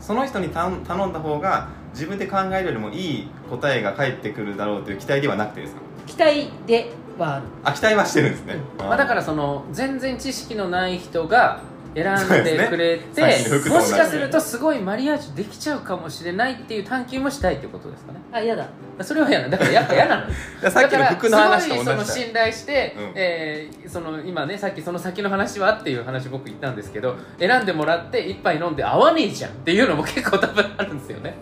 [0.00, 5.80] その人に頼ん頼んだ方が自分で考えるよりもいい答えが返ってくるだろうという期待ではなくてですか？
[6.06, 7.44] 期待ではある。
[7.62, 11.60] あ期待はしてるんですね、まあ、だからその全然知識のない人が
[11.94, 13.36] 選んでくれて、ね。
[13.70, 18.18] もしかするとすごいマリアージュできちゃうかもしれないっていう探求もしたいってことですかね。
[18.32, 18.68] あ嫌だ。
[19.00, 20.22] それは嫌なのだからやっぱ嫌なの。
[20.62, 23.12] らさっきの服の話と同じだだからすごいその信頼して、うん。
[23.14, 31.34] えーその今ねさっきその先の話はっていう話僕言ったんですけど選んでもらって一杯飲んで合わねえじゃんっていうのも結構多分あるんですよね。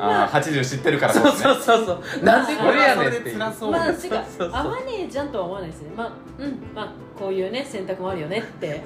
[0.00, 1.54] ああ80知ってるからそうですね。
[1.54, 4.24] そうそうそうなんでこれやねんってまあ違うですそう。
[4.38, 5.90] そう合わねえじゃんとは思わないですね。
[5.96, 6.58] まあうん。
[6.74, 8.80] まあこういうね選択もあるよねって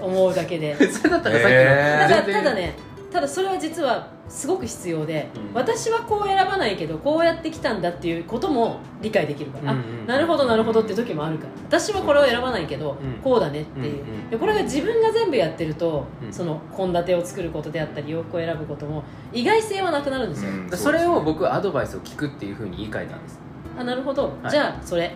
[0.00, 0.74] 思うだけで。
[0.90, 2.08] それだったらさっきの、へー。
[2.08, 2.74] ただただね
[3.12, 5.54] ただそれは実はすごく必要で、うん。
[5.54, 11.50] 私はこう選ばないけどこうやってきたんだっていうことも理解できるから、うんうんあなるほどなるほどって時もあるから。
[11.68, 13.14] 私はこれを選ばないけど、うん。
[13.22, 16.32] こうだねっていう、うんうんでこれが自分が全部やってると、うん。
[16.32, 20.70] その献立を作ることであったり洋服を選ぶことも意外性はなくなるんですよ、うん。
[20.70, 23.40] それを僕はアドバイスを聞くっていうふうに言い換えたんです。
[23.78, 24.50] あなるほど、はい。
[24.50, 25.14] じゃあそれ、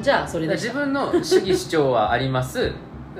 [0.00, 2.72] じゃあそれで自分の主義主張はあります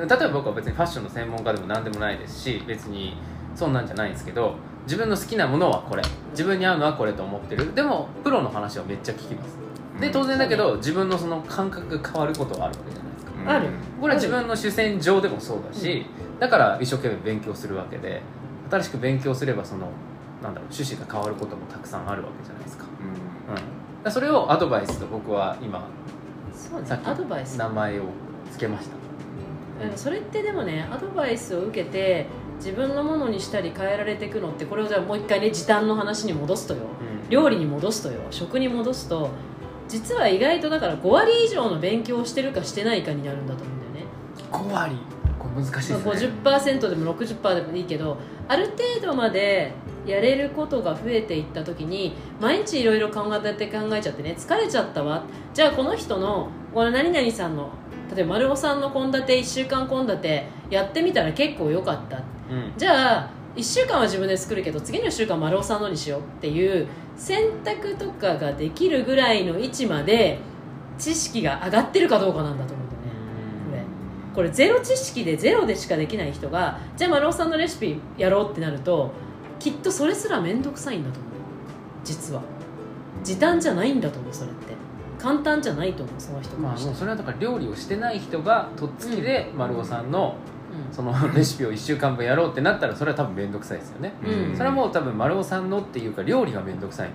[0.08, 3.16] 例えば僕は別にファッションの専門家でも何でもないですし別に
[3.54, 7.74] そんなんじゃないんですけど自分の好きなものはこれ自分に合うのはこれと思ってる。
[7.74, 9.58] でもプロの話はめっちゃ聞きます。
[10.00, 13.32] で当然だけど自分のその感覚が変わることはあるわけじゃないですか。
[13.42, 13.48] うん。
[13.48, 13.68] ある。
[14.00, 16.06] これは自分の主戦場でもそうだし、
[16.38, 18.22] だから一生懸命勉強するわけで
[18.70, 19.88] 新しく勉強すればその
[20.42, 22.86] なんだろう趣旨が変わることもたくさんあるわけじゃないですか,、
[24.04, 24.12] うん。
[24.12, 25.86] それをアドバイスと僕は今
[26.54, 26.86] そうね。
[26.86, 27.58] さっきアドバイス。
[27.58, 28.04] 名前を
[28.50, 28.96] 付けました
[29.82, 29.96] うん。
[29.96, 36.80] それってでもねアドバイスを受けて自分のものにしたり変えられていくのってこれをじゃあもう一回ね時短の話に戻すとよ。
[37.24, 37.30] うん。
[37.30, 38.20] 料理に戻すとよ。
[38.30, 39.30] 食に戻すと。
[39.88, 44.10] 実は意外とだから5割以上の勉強をしてるかしてないかになるんだと思うんだよね。
[44.52, 44.96] 5割。
[45.40, 49.72] 5難しいですね、まあ、50%でも60%でもいいけどある程度まで
[50.06, 55.24] やれることが増えていった時に毎日いろいろ考えて考えちゃってね疲れちゃったわ。
[55.54, 57.70] じゃあこの人のこの何々さんの
[58.14, 62.18] 例えば丸尾さんの献立1週間献立やってみたら結構良かった。
[62.18, 62.72] うん。
[62.76, 70.38] じゃあ1週間は自分で作るけど次の1週間丸尾さんのにしようっていう選択とかができるぐらいの位置まで
[70.98, 73.88] 知識が上がってるかどうかなんだと思うんだよね
[74.34, 74.50] これ。
[74.50, 79.12] ゼロ知識でゼロでしかできない人がじゃあ丸尾さんのレシピやろうってなると
[79.58, 81.32] きっとそれすら面倒くさいんだと思う。
[82.04, 82.42] 実は。
[83.22, 84.74] 時短じゃないんだと思うそれって
[85.20, 90.36] 簡単じゃないと思うその人かまあらしてもうそれはだから料理をしてない人がとっつきで丸尾さんの
[90.70, 90.94] うん。
[90.94, 94.12] そのレシピを1週間分やろうってなったらそれは多分面倒くさいですよね。
[94.24, 94.56] うん。
[94.56, 97.10] それはもう多分丸尾さんのっていうか料理が面倒くさい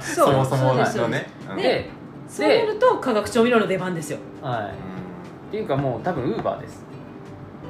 [0.00, 1.26] そもそもですのね。
[1.50, 1.90] うんで
[2.28, 4.18] そうなると化学調味料の出番ですよ。
[4.42, 5.48] はい。
[5.48, 6.84] っていうかもう多分ウーバーです。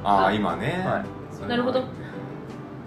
[0.03, 0.83] ああ今ね。
[0.85, 1.03] は
[1.45, 1.47] い。
[1.47, 1.81] なるほど。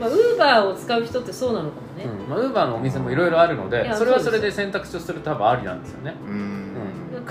[0.01, 2.29] まあウーバーを使う人ってそうなのかもね、うん。
[2.29, 6.15] まあ、ウーバーのお店もいろいろあるのでそれはそれで選択肢とすると多分ありなんですよね。
[6.27, 6.70] うん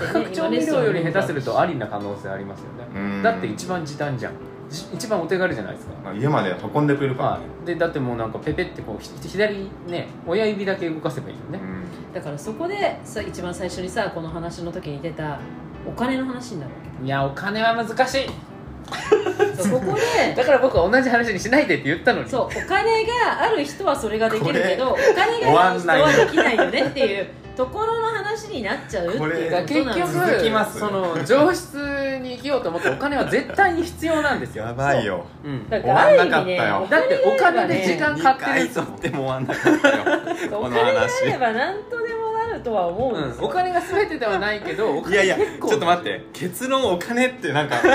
[0.06, 2.86] 化学調味料より下手するとありな可能性ありますよね。
[2.94, 3.22] うん。
[3.22, 4.32] だって一番時短じゃん。
[4.68, 5.92] じ一番お手軽じゃないですか。
[6.04, 7.28] まあ家まで運んでくれるから。
[7.30, 7.66] はねい。
[7.66, 15.38] でだってもうなんかペペってこうひ左ね親指だけ動かせばいいよねうんだからそこでさ一番最初にさこの話の時に出た
[15.86, 27.28] お金の話になるわいやお金は難しいけそうここでだから僕は同じ話にしないでって言ったのにそうお金がある人はそれができるけどおこ金がない人はできないよねっていう
[27.60, 31.74] ところの話になっちゃうっていうことこれなんです結局続きますその上質
[32.22, 34.64] に生きようと思ってお金は絶対に必要なんですよ。
[34.64, 35.26] やばいよ。
[35.44, 35.48] う。
[35.48, 35.68] ん。
[35.68, 37.02] だからある意味ね終わんなかったよ。
[37.02, 39.46] だってお金で時間2買ってる回取っても終わん。
[39.46, 46.24] なかったよこのお金があ話れば何とでもなるとは思うんですうん、お金が全てではないけど お金いやいやちょっと待って。
[46.32, 47.88] 結論お金ってなんかど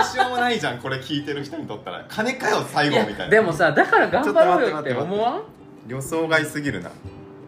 [0.00, 2.04] うしようもないじゃんこれ聞いてる人にとったら。
[2.08, 3.28] 金かよ最後みたいな。
[3.28, 5.42] でもさだから頑張ろうよって思わん？
[5.88, 6.90] 予想外すぎるな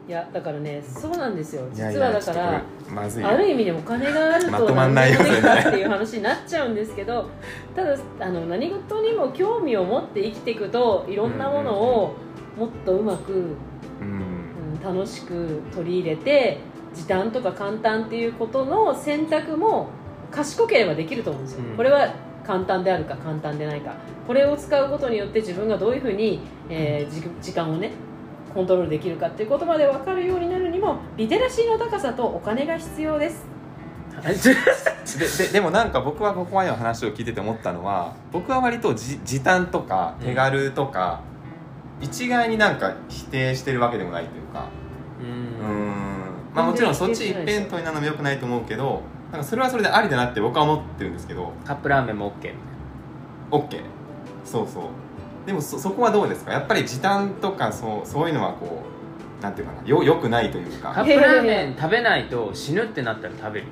[0.06, 1.66] いやだからねそうなんですよ。
[1.72, 2.62] 実はだから
[2.94, 3.28] まずいよ。
[3.30, 5.18] ある意味でお金があるとまとまんないよ。
[5.22, 5.30] ね
[5.66, 7.26] っていう話になっちゃうんですけど
[7.74, 12.14] ただあの何事にも興味を持って生きていくといろんなものを
[12.58, 14.34] もっとうまく、うん。
[14.84, 16.58] うん、楽しく取り入れて
[16.92, 19.88] 時短とか簡単っていうことの選択も
[20.30, 21.76] 賢ければできると思うんですよ、うん。
[21.76, 22.12] これは
[22.46, 23.94] 簡単であるか簡単でないか。
[24.26, 27.92] これを使うことによって自分がどういうふうに、えーじ時間をね
[28.54, 33.44] コントロールできるかっていうことまで分かるようになるにもリテラシーの高さとお金が必要です。
[35.18, 41.20] でででもなんか僕はここまでの話を聞いてて思ったのは僕は割とじ時短とか手軽とか、
[42.00, 44.68] 一概になんか否定してるわけでもないというか。
[45.20, 45.90] ううん。
[45.90, 45.94] ん
[46.54, 51.52] まあもちろんそっち一辺倒になるのもよくないと思うけどなんかそれはそれでありだなって僕は思ってるんですけど。
[51.64, 52.52] カップラーメンも OK
[53.50, 53.80] OK
[54.44, 54.84] そうそう
[55.46, 56.52] でもそそこはどうですか？
[56.52, 58.82] やっぱり時短とかそうそういうのはこ
[59.40, 59.82] うなんていうかな？
[59.86, 60.92] よよくないというか。
[60.92, 63.66] カップラーメン食べないと死ぬってなったら食べる。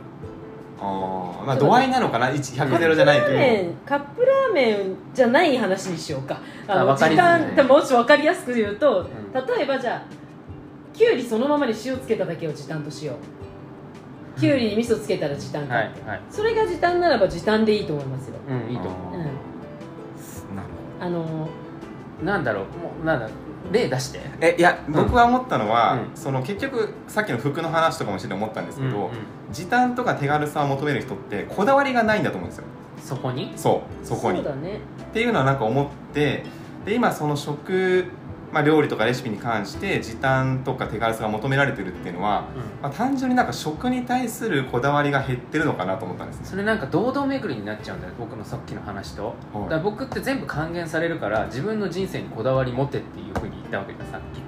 [0.81, 2.35] あーまあ度合いなのかな？1
[2.69, 3.63] 100ゼロじゃないとカップラーいう。
[3.65, 6.41] メンカップラーメンじゃない話にしようか。
[6.67, 9.07] あのあわかり時やすいね間もうちょっと分かりやすく言うと、ん。
[9.33, 10.03] 例えばじゃあ
[10.93, 14.41] きゅうりそのままに塩つけただけを時短としよう。
[14.41, 16.21] きゅうりに味噌つけたら時短か、はいはい。
[16.31, 19.19] それが時短ならば時短でいいと思いますよ、うんいいと思う。
[19.19, 19.29] ん、
[21.01, 21.49] あのう
[22.25, 23.29] なんだろうもうなんだ
[23.71, 24.21] 例出して。
[24.41, 26.17] えいや僕は思ったのは、うん。
[26.17, 29.11] その結局さっきの服の話とかもしてて思ったんですけど、うんうん。
[29.53, 32.65] 時短とか手軽さを求める人ってこだわりがないんだと思うんですよ。
[33.03, 33.53] そこに？
[33.57, 34.43] そうそこに。
[34.43, 34.79] そうだね。
[35.03, 36.45] っていうのはなんか思って
[36.85, 38.07] で今その食、
[38.53, 42.45] まあ、料理とかレシピに関して時短とか手軽さが求められてるっていうのは、
[42.83, 46.47] まあ、単純になんか食に対するこだわりが減ってるのかなと思ったんですね。
[46.47, 49.71] それなんか堂々巡りになっちゃうんだよ僕のさっきの話と、はい。
[49.71, 54.43] だ僕って全部還元されるから自分の人生にこだわり持てっていうふうに言ったわけじゃんさっき。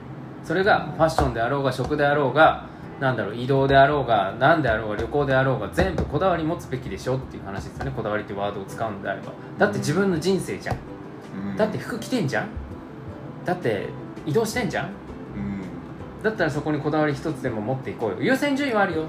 [0.46, 2.66] それがファッションであろうが食であろうが
[3.00, 7.92] なんだろう移動であろうが何であろうが旅行であろうが全部こだわり持つべきでしょっていう話ですよね。
[7.96, 9.32] こだわりってワードを使うんであれば。
[9.58, 10.76] だって自分の人生じゃん。
[11.50, 11.56] うん。
[11.56, 12.48] だって服着てんじゃん
[13.44, 13.88] だって
[14.26, 14.86] 移動してんじゃん。
[14.86, 14.88] う
[15.38, 15.62] ん。
[16.22, 18.16] だったらそこにこだわり一つでも持っていこうよ。
[18.20, 19.04] 優先順位はあるよ。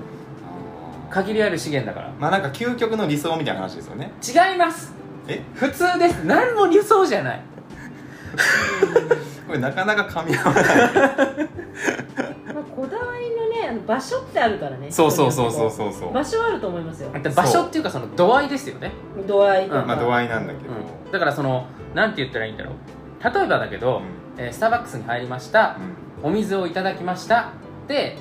[1.10, 2.13] 限りある資源だから。
[2.19, 4.12] まあなんか究極の理想みたいな話ですよね。
[4.21, 4.94] 違います。
[5.27, 5.42] え？
[5.54, 6.23] 普通です。
[6.25, 7.42] 何も理想じゃない。
[9.48, 10.63] これなかなか噛み合わない。
[12.54, 14.92] まあ、こだわりのねあの場所ってあるからね。
[14.92, 16.13] そうそうそうそうそうそう。
[16.13, 17.10] 場所はあると思いますよ。
[17.12, 18.92] だって場所っていうかその度合いですよね、
[19.27, 22.73] 度合いとか、うんまあ度合いなんだけど、うん、だからそのなんて言ったらいいんだろう。
[23.23, 24.02] 例えばだけど、
[24.38, 25.77] えースターバックスに入りました。
[26.21, 26.29] うん。
[26.29, 27.52] お水をいただきました。
[27.88, 28.17] で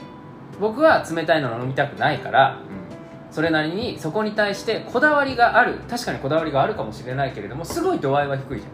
[0.61, 2.59] 僕は冷たいの飲みたくないから
[3.31, 5.81] それなりにそこに対してこだわりがある。
[5.89, 8.71] 確かにこだわりがあるかもしれないけれどもすごい度合いは低いじゃん。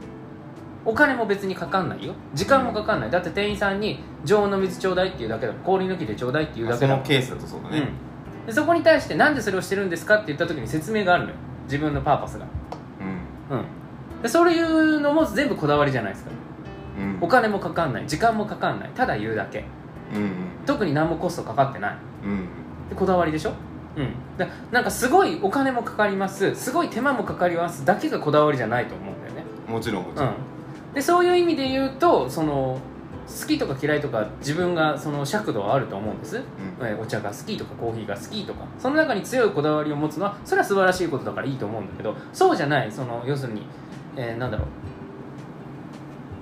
[0.84, 2.14] お金も別にかかんないよ。
[2.34, 3.10] 時間もかかんない。
[3.10, 7.88] だって店員さんに常温の水ちょうだいっていうだけでも氷抜きでちょうだいっていうだけそでものケースだとそうだね、
[8.40, 11.36] うん、でそこに対してなんでそれをしてるんですかって言った時に説明があるのよ。
[11.64, 12.46] 自分のパーパスが。
[13.50, 13.58] うん。
[13.58, 13.64] うん。
[14.22, 16.30] でそういうのも全部こだわりじゃないですか
[17.00, 17.18] うん。
[17.20, 18.06] お金もかかんない。
[18.06, 18.90] 時間もかかんない。
[18.90, 19.64] ただ言うだけ。
[20.14, 20.32] うん
[20.66, 21.96] 特に何もコストかかってない。
[22.24, 22.38] うん。
[22.88, 23.52] でこだわりでしょ？
[23.96, 24.12] うん。
[24.36, 26.54] だなんかすごいお金もかかります。
[26.54, 27.84] すごい手間もかかります。
[27.84, 29.44] だけがこだわりじゃないと思うんだよね。
[29.68, 30.34] もちろんもちろん、うん。
[30.94, 32.78] でそういう意味で言うとその
[33.28, 36.42] 好きとか嫌いとか自分がその尺度はあると思うんです、うん。
[36.86, 38.64] えーお茶が好きとかコーヒーが好きとか。
[38.78, 43.62] その中に強いこだわりを持つのはそれは素晴らしいことだからいいと思うんだけどそうじゃないその要するに、
[44.16, 44.66] えーなんだろう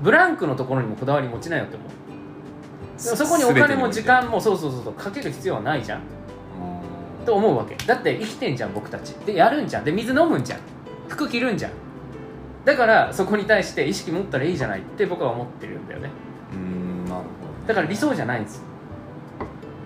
[0.03, 1.89] ブランクのところにもこだわり持ちなよって思う。
[2.97, 6.01] そこにお金も時間もそうそうそうそうかける必要はないじゃん。
[7.25, 7.75] と思うわけ。
[7.87, 9.11] だって生きてんじゃん僕たち。
[9.27, 9.85] でやるんじゃん。
[9.85, 10.61] で水飲むんじゃん。
[11.09, 11.73] 服着るんじゃん。
[12.65, 16.11] だからそこに対して意識持ったらいいじゃないって僕は思ってるんだよね。
[16.53, 17.25] うんなるほどね。
[17.67, 18.59] だから理想じゃないんです。
[18.59, 18.63] よ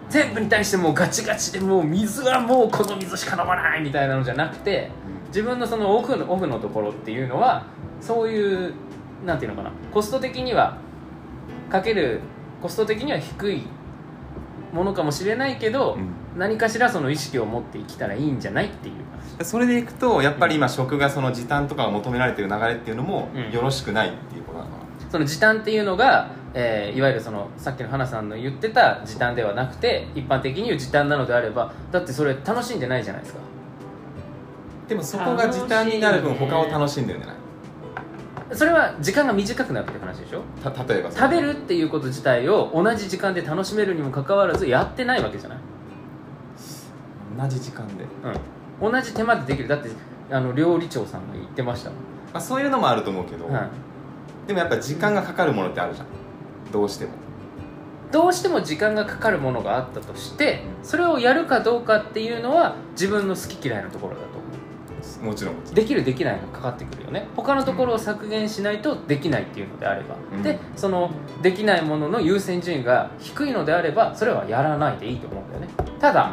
[0.08, 4.90] 全部に対してもうガチガチでもう水はもうこの水しか飲まないみたいなのじゃなくて
[5.28, 7.64] 自分のそのオフのオフのところっていうのは
[8.00, 8.74] そういう
[9.24, 9.70] なんていうのかな。
[9.92, 10.76] コスト的には
[11.70, 12.20] かける
[12.60, 13.62] コスト的には低い
[14.72, 16.08] ものかもしれないけど、うん。
[16.38, 18.94] 何かしらその意識を持って生きたらいいんじゃないっていう。
[19.38, 23.52] でそれでいくとやっぱり今食がその時短とかが求められてる流れっていうのもうん。
[23.52, 33.40] よろしくないっていうことなのかな、その時短っていうのが、えーいわゆるそのさっきの花さんの言ってた時短ではなくて一般的に言う時短なのであればだってそれ楽しんでないじゃないですか。
[34.88, 37.41] でもそこが時短になる分他を楽しんでるんじゃない？
[38.54, 40.42] それは時間が短くなるって話でしょ？
[40.62, 45.58] た例えば食べるっていうこと自体を同じ時間で楽しめるにもかかわらずやってないわけじゃない、
[47.38, 48.04] 同じ時間で、
[48.82, 49.68] うん、同じ手間でできる。
[49.68, 49.90] だって
[50.30, 51.96] あの料理長さんが言ってましたま
[52.34, 53.68] あ、そういうのもあると思うけど、はい
[54.46, 56.06] でもやっぱ時間がかかるものってあるじゃん。
[56.72, 57.12] どうしても。
[58.10, 64.26] どうしても時間がかかるものがあったとしてそれをやるかどうかっていうのは自分の好き嫌いのところだと
[65.22, 65.64] もちろん。
[65.72, 67.28] できるできないがかかってくるよね。
[67.36, 70.42] 他のところを削減しないとできないっていうのであれば、うん。
[70.42, 71.10] でその
[71.42, 75.68] できないものの優先順位が低いのであればそれはやらないでいいと思うんだよね。
[76.00, 76.32] ただ、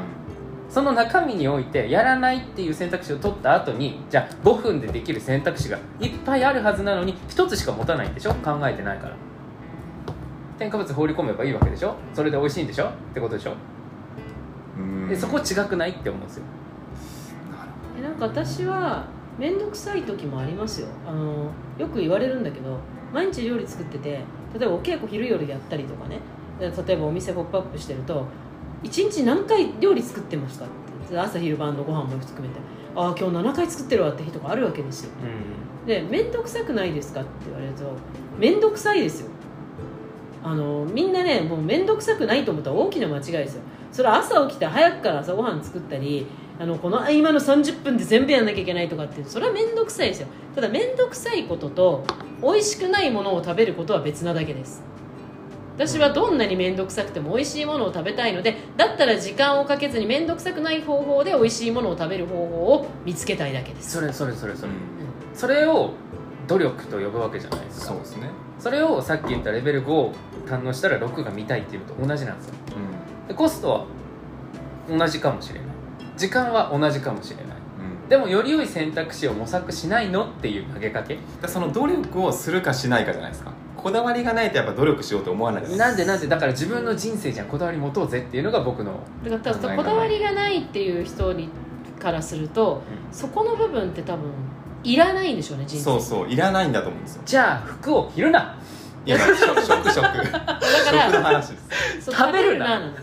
[0.69, 8.33] その中身においてやらないっていう選択肢を取った後にじゃあ5分でできる選択肢がいっぱいあるはずなのに1つしか持たないんでしょ？
[8.35, 9.15] 考えてないから。
[10.57, 11.95] 添加物放り込めばいいわけでしょ？
[12.13, 12.85] それで美味しいんでしょ？
[12.85, 13.53] ってことでしょ？
[14.77, 15.07] うん。
[15.07, 16.43] でそこ違くないって思うんですよ
[18.01, 19.05] なるえなんか私は
[19.37, 20.87] 面倒くさい時もありますよ。
[21.07, 22.77] あのよく言われるんだけど
[23.13, 24.09] 毎日料理作ってて
[24.53, 26.19] 例えばお稽古昼夜やったりとかね。
[26.59, 28.25] で例えばお店ポップアップしてると
[28.83, 30.67] 「一日何回料理作ってますか?」っ
[31.07, 32.59] てで朝昼晩のご飯も含めて
[32.95, 35.11] 「ああ今日7回作ってるわ」って日とかあるわけですよ。
[35.87, 37.85] で面倒くさくないですかって言われると
[38.37, 39.29] 面倒くさいですよ。
[40.43, 43.61] あのみんなねもう面倒くさくないと思ったら大きな間違いですよ。
[43.91, 46.27] それは朝起きて早くから朝ごはん作ったり
[46.59, 52.03] あのこの合間の30分で全部やんなきゃいけないとかってそれは面倒くさいですよただ面倒くさいことと
[52.41, 54.83] 美味しくないものを食べることは別なだけです。
[55.75, 63.91] 私はどんなに面倒くさくても美味しいものを食べたいのでだったら時間をかけずに面倒くさくない方法で美味しいものを食べる方法を見つけたいだけです。
[63.91, 64.77] それそれそれそれ、うん。
[65.33, 65.93] それを
[66.47, 67.87] 努力と呼ぶわけじゃないですか。
[67.87, 68.29] そうですね。
[68.59, 70.13] それをさっき言ったレベル5を
[70.45, 72.55] 堪能したら6が見たいっていうのと同じなんですよ。
[73.29, 73.85] でコストは
[74.89, 75.68] 同じかもしれない
[76.19, 77.45] 時間は同じかもしれない。
[77.45, 81.17] うん、うん、でもより良い選択肢を模索しないのっていう投げかけ？
[81.41, 83.51] だその努力をするかしないかじゃないですか。
[83.77, 91.47] こだわりがないとやっぱ努力しようと思わないなんでなんでだから自分の人生じゃんこだわり持とうぜっていうのが僕の、だからこだわりがないっていう人に
[91.97, 92.81] からすると
[93.13, 94.29] そこの部分って多分
[94.83, 95.83] いらないんでしょうね人生。
[95.85, 97.21] そうそういらないんだと思うんですよ。
[97.25, 98.57] じゃあ服を着るな。
[99.05, 100.51] いや食食食食のか
[100.91, 102.01] ら話です。
[102.01, 102.93] そう食べるな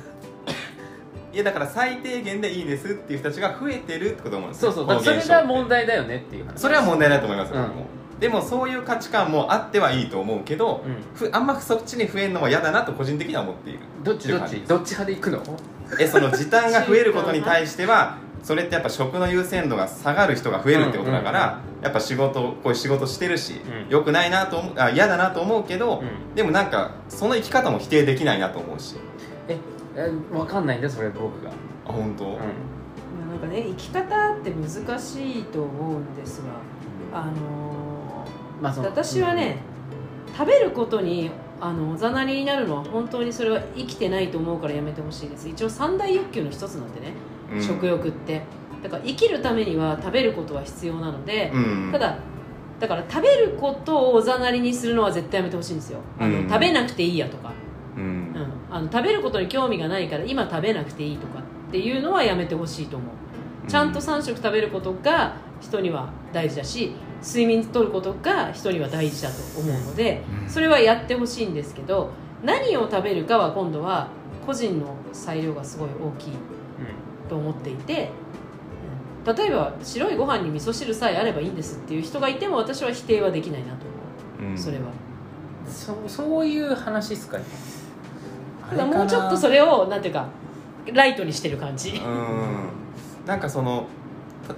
[1.37, 4.95] いやだから最低限でいいですっていう人たちが増えてるってこと思うんですよそうそう。
[4.95, 6.59] だからそれが問題だよねっていう話。
[6.59, 7.67] それは問題だと思いますよ、うん。
[7.67, 7.87] 僕も
[8.19, 10.97] でもそういう価値観もあってはいいと思うけど、うん。
[11.15, 13.81] ふあんまそっちに増えるのは嫌だなと個人的には思っている。
[14.03, 14.63] どっちどっち？
[14.63, 15.43] どっち派で行くの？
[16.01, 23.91] えその時短が 増えることに対してはそれってやっぱ食の優先度が下がる人が増えるってことだから、やっぱ仕事こういう仕事してるし、うん。
[23.91, 26.35] 良くないなと思うあ嫌だなと思うけど、うん。
[26.35, 28.95] でもなんかその生き方も否定できないなと思うし
[29.97, 31.51] ええ分かんないんだよそれ僕が。
[31.87, 32.33] あ本当、うん。
[32.35, 36.43] なんかね生き方って難しいと思うんです
[37.13, 38.27] があの
[38.61, 39.59] まあ私はね、
[40.37, 41.31] 食べることに
[41.61, 45.49] あのおざなりになるのは本当にそれは生きてないと思うからやめてほしいです。
[45.49, 47.13] 一応三大欲求の一つなんでね、
[47.55, 47.63] うん。
[47.63, 48.43] 食欲って。
[48.83, 51.93] だから生きるためには食べることは必要なので、うん。
[51.93, 52.19] ただ
[52.79, 56.01] だから食べることをおざなりにするのは絶対やめてほしいんですよ。
[56.19, 56.49] あの、うん。
[56.49, 57.53] 食べなくていいやとか、
[57.97, 58.03] うん。
[58.03, 58.07] う
[58.39, 63.71] ん、あの食べることに興味がないから今食べなくていいとかっていうのはやめてほしいと思う。
[63.71, 70.49] ちゃんと3食食べることが人には大事だし睡眠とることが人には大事だと思うので、うん。
[70.49, 72.11] それはやってほしいんですけど
[72.45, 74.09] 何を食べるかは今度は
[74.47, 76.33] 個人の裁量がすごい大きい
[77.29, 78.11] と思っていて、
[79.27, 79.35] うん。
[79.35, 83.87] 例えば白いご飯に味噌汁さえあればいいんですっていう人がいても私は否定はできないなと
[84.41, 84.59] 思う。
[84.59, 84.85] それは。
[85.67, 87.45] そうそういう話っすかね
[88.73, 90.27] もうちょっとそれをなんていうか
[90.93, 91.91] ライトにしてる感じ。
[91.91, 92.69] うん。
[93.27, 93.87] なんかその
[94.47, 94.55] た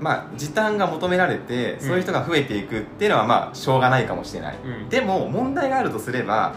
[0.00, 4.88] まあ時短が求められてそういう人が増えていくっていうのはまあしょうがないかもしれない、うん。
[4.88, 6.54] でも問題があるとすれば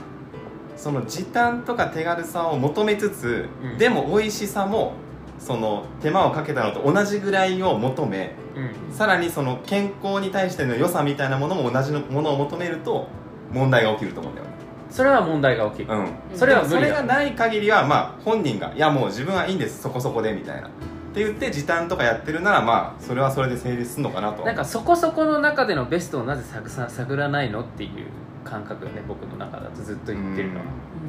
[0.75, 3.77] その時短とか手軽さを求めつつ、うん。
[3.77, 4.93] でも美味しさも
[5.39, 8.93] その手間をかけたのと同じぐらいを求めうん。
[8.93, 13.07] さらにその健康に対しての良さみたいなものも同じのものを求めると
[13.51, 14.56] 問題が起きると思うんだよね
[14.89, 16.07] それは問題が起きる、うん。
[16.33, 20.67] それは無それがない限りはまあ本人がいやもう自分はいいんですそこそこでみたいな。
[20.67, 20.71] っ
[21.19, 24.41] て言って時短とかやってるならまあそれはそれで成立するのかなと。
[24.41, 27.89] はなんかそこそこの中でのベストをなぜ探さ探らないのっていう
[28.43, 30.65] 感覚よね僕の中だとずっと言ってるのは、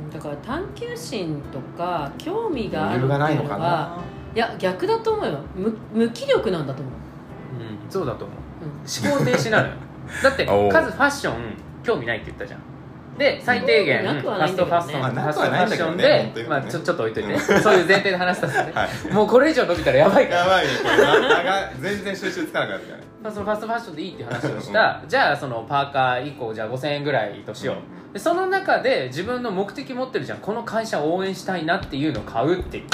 [0.07, 0.11] うん。
[0.11, 4.05] だから探求心とか興味があるっていうの余裕がないのかはな。
[4.35, 5.39] いや逆だと思うよ。
[5.55, 6.95] 無無気力なんだと思う、
[7.85, 8.39] うん、そうだと思う。
[8.65, 9.11] うん。
[9.11, 9.75] 思考停止なのよ。
[10.23, 11.35] だって数ファッション
[11.83, 12.61] 興味ないって言ったじゃん
[13.19, 15.11] で最低限ファストファストファ
[15.65, 17.29] ッションでまあちょちょっと置いといて。
[17.29, 18.73] ねそういう前提で話したんですね。
[18.73, 19.13] はい。
[19.13, 20.41] もうこれ以上伸びたらやばいから。
[20.41, 20.89] やばいねこ
[21.83, 21.91] れ。
[21.91, 23.03] 全然集中つかなくなってきたね。
[23.23, 25.03] まあそのファストファッションでいいっていう話をした。
[25.07, 27.75] じゃあそのパーカー1個じゃあ5000円ぐらいとしよ
[28.11, 30.39] う、でその中で自分の目的持ってるじゃん。
[30.39, 32.85] この会社を応援したいなっていうのを買うっていう。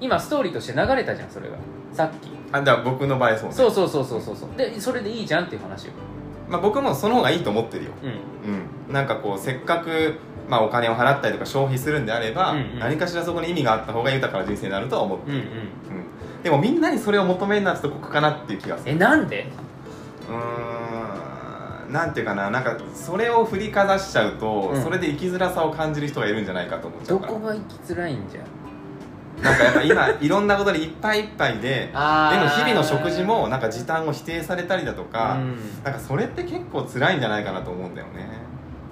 [0.00, 1.56] 今ストーリーとして流れたじゃんそれが。
[1.92, 2.30] さっき。
[2.52, 3.54] あだから僕の場合そうね。
[3.54, 4.50] そうそうそうそうそうそう。
[4.56, 5.92] でそれでいいじゃんっていう話よ
[6.48, 7.90] まあ、僕もその方がいいと思ってるよ。
[8.02, 8.10] うん。
[8.88, 8.92] うん。
[8.92, 10.14] なんかこうせっかく、
[10.48, 12.78] まあ、お金を払ったりとか消費するんであれば、うんうん。
[12.78, 15.48] 何かしらそこに意味があった方が豊かな人生になるとは思ってる、うんうん。
[15.48, 16.42] うん。
[16.42, 18.92] でもみんなにそれを求めるのはちょっと酷かなっていう気がする。
[18.92, 19.48] えなんで？
[20.28, 21.92] うーん。
[21.92, 22.50] なんていうかな。
[22.50, 24.82] なんかそれを振りかざしちゃうと、うん。
[24.82, 27.32] それで生きづらさを感じる人がいるんじゃないかと思っちゃどうから。
[27.32, 28.40] こが生きづらいんじゃ？
[29.42, 32.42] なんかやっぱ今いろんなことでいっぱいいっぱいでであー。
[32.42, 35.56] も日々の食事もなんか時短を否定されたりだとか、うん。
[35.84, 38.28] なんかそれって結構辛いんじゃないかなと思うんだよね。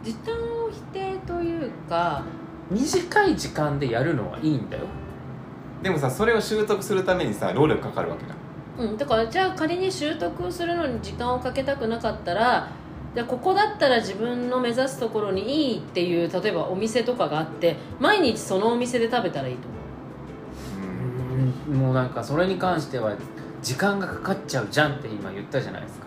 [0.03, 2.23] 時短を否定というか
[2.71, 4.85] 短い時間でやるのはいいんだよ。
[5.83, 8.91] でもさそれを習得するためにさ労力かかるわけじゃん。
[8.91, 12.69] うん、だからじゃあ仮に習得するのに時間をかけたくなかったら
[13.15, 19.79] じゃあここだったら自分の目指すところにいいっていう例えばお店とかがあって毎日そのお店で食べたらいいと思う。
[19.79, 19.84] うん
[21.73, 23.13] もうなんかそれに関しては
[23.63, 26.07] 時間がかかっちゃうじゃんって今言ったじゃないですか。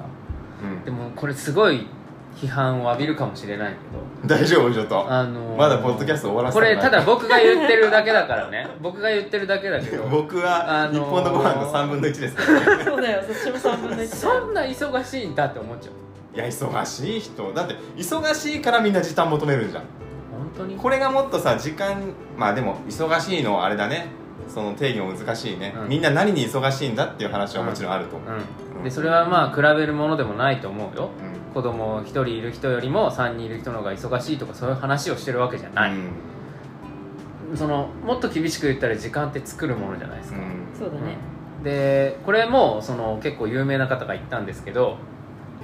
[0.63, 0.85] うん。
[0.85, 1.87] でもこれすごい
[2.35, 3.73] 批判を浴びるかもしれない
[4.21, 4.35] けど。
[4.35, 5.11] 大丈夫ちょっと。
[5.11, 8.67] あのーまだポッドキャスト終わらせこれただ僕が言ってるだけだからね。
[8.81, 10.03] 僕が言ってるだけだけど。
[10.09, 12.83] 僕はあのー日本のご飯の3分の1ですからね。
[12.85, 16.35] そうだよ私も3分の1そんな忙しいんだって思っちゃう。
[16.35, 17.51] いや忙しい人。
[17.53, 19.83] だって忙しいからみんな時短求めるじゃん。
[20.31, 20.75] 本当に？
[20.75, 21.95] これがもっとさ時間
[22.37, 24.07] まあでも忙しいのはあれだね
[24.47, 25.89] その定義も難しいね、うん。
[25.89, 28.29] みんな何に忙しいんだっていう話はもちろんあると思う、
[28.77, 28.83] うん。
[28.83, 31.09] でそれはまあ比べるものでもないと思うよ。
[31.19, 31.53] うん。
[31.53, 37.57] 子供1人いる人よりも3人いる人の方が忙しいとかそういう話をしてるわけじゃない、うん。
[37.57, 40.67] そのもっと厳しく言ったら時間って作るものじゃないですか、うん。
[40.77, 41.17] そうだね。
[41.63, 44.97] でこれもその結構有名な方が言ったんですけど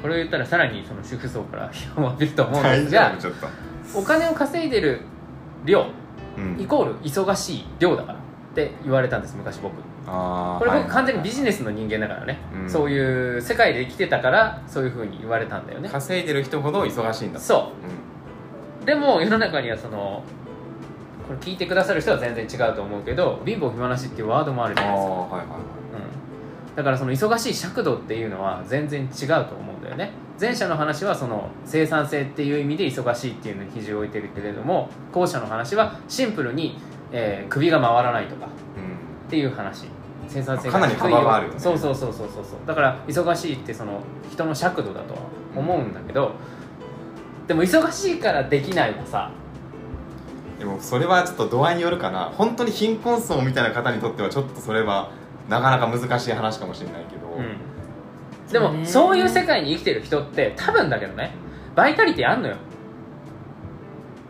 [0.01, 3.13] これを言ったらさらにその主婦層から批判を浴びると思うんで大すが
[3.95, 5.01] お金を稼いでる
[5.65, 5.85] 量
[6.35, 6.59] うん。
[6.59, 8.19] イコール忙しい量だから
[8.53, 9.73] って言われたんです昔僕。
[10.05, 12.69] これ僕はい完全にビジネスの人間だからね、うん。
[12.69, 15.89] そういう世界で生きてたからそういうふうに言われたんだよね。
[15.89, 17.71] 稼いでる人ほど忙しいんだそ
[18.83, 18.85] う。
[18.85, 20.23] でも世の中にはその
[21.27, 25.47] これ聞いてくださる人は全然違うと思うけど貧乏暇なしっていうワードもあるじゃないですか、はいはいはい。
[26.69, 30.11] うん、だからその忙しい尺度っていうのは全然違うと思うんだよね。
[30.39, 36.77] 前者の話はその生産性っていう意味で忙しいっていうのに比重を置いてるけれども後者の話はシンプルに、
[37.13, 38.49] えー首が回らないとかうん。
[38.49, 39.87] っていう話。
[40.27, 41.59] 生産性かなり低い幅があるよね。
[41.59, 42.43] そうそうそうそうそう。
[42.43, 44.01] そうだから忙しいってその
[44.31, 45.19] 人の尺度だとは
[45.55, 46.31] 思うんだけど、
[47.47, 49.31] でも忙しいからできないはさ。
[50.57, 52.31] でもそれはちょっと度合いによるかな。
[52.35, 55.11] 本当に貧困層みたいな方にとってはちょっとそれは
[55.49, 58.51] なかなか難しい話かもしれないけど、うん。
[58.51, 58.85] でもそうね。
[58.85, 61.31] そういう世界に生きてる人って多分だけどね
[61.75, 62.55] バイタリティあんのよ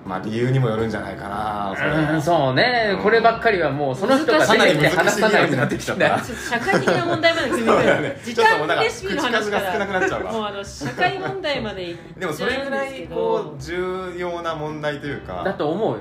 [0.05, 1.73] まあ理由にもよるんじゃないかな。
[1.77, 5.41] それうんそうね、こればっかりはもうその人が難しい出てきて話さない。
[5.43, 6.09] 論になってきちゃった。
[6.09, 10.31] なちょっと社会的な問題まで詰めそうだねて時 ちょっともうなんレシピの話か口数が少なくなっちゃうわ。
[10.31, 15.41] らもうあの社会問題までいっでもそれぐらいこう重要な問題というか。
[15.45, 15.99] だと思うよ。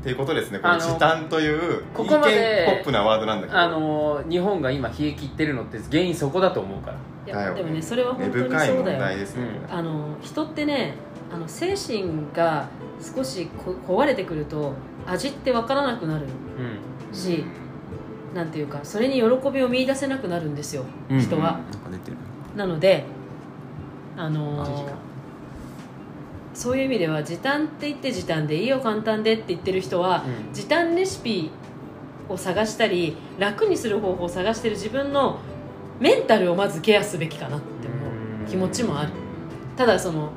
[0.00, 0.60] っていうことですね。
[0.60, 3.58] このあの時短というここまで一見ポップなワードなんだけど。
[3.58, 6.96] あの日本が今冷え切ってるのって原因そこだと思うから。
[7.26, 9.78] いだよやでもねそれは本当に根深い問そうだよ題ですね、うん。
[9.78, 10.94] あの人ってね
[11.32, 12.66] あの精神が
[13.00, 14.74] 少しこ壊れてくると
[15.06, 16.26] 味って分からなくなる
[16.58, 17.14] うん。
[17.14, 17.44] し
[18.34, 20.84] なんていうかそれに喜びを見出せなくなるんですよ
[21.18, 22.16] 人は、なんか出てる。
[22.56, 23.04] なので
[24.16, 24.92] あのあ時間。
[26.52, 30.52] そういう意味では時短って言って時短でいいよ簡単でって言ってる人は、うん。
[30.52, 31.50] 時短レシピ
[32.28, 35.40] を探したり楽にする方法を探してる自分の
[36.00, 39.12] メンタルをまずケアすべきかなって思う気持ちもある。
[39.76, 40.30] ただその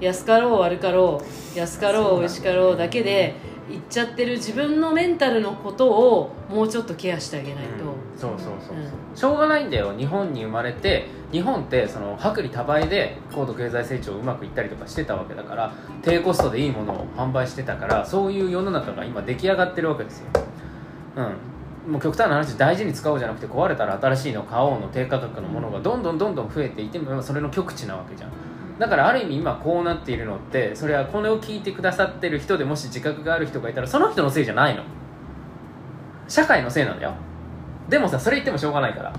[0.00, 1.20] 安かろう悪かろ
[1.54, 3.34] う安かろう美味しかろうだけで
[3.68, 7.84] 言っちゃってる自分のメンタルのことをもうちょっとケアしてあげないと、
[8.16, 8.80] そうそうそうそう、う
[9.12, 9.16] ん。
[9.16, 9.92] しょうがないんだよ。
[9.96, 20.26] 日本に生まれて日本ってその薄利多売で高度経済成長うまくいったりとかしてたわけだから低コストでいいものを販売してたからそういう世の中が今出来上がってるわけですよ。
[21.16, 21.92] うん。
[21.92, 28.30] もう極端な話大事に使おうじゃなくて壊れたら新しいの買おうの低価格のものがどんどんどんどん増えていてもそれの極致なわけじゃん
[28.78, 34.84] だからある意味今こうなっているのってそれはこれを聞いてくださってる人でもし自覚がある人がいたらその人のせいじゃないの。
[36.28, 37.14] 社会のせいなんだよ。
[37.88, 39.12] でもさそれ言ってもしょうがないから。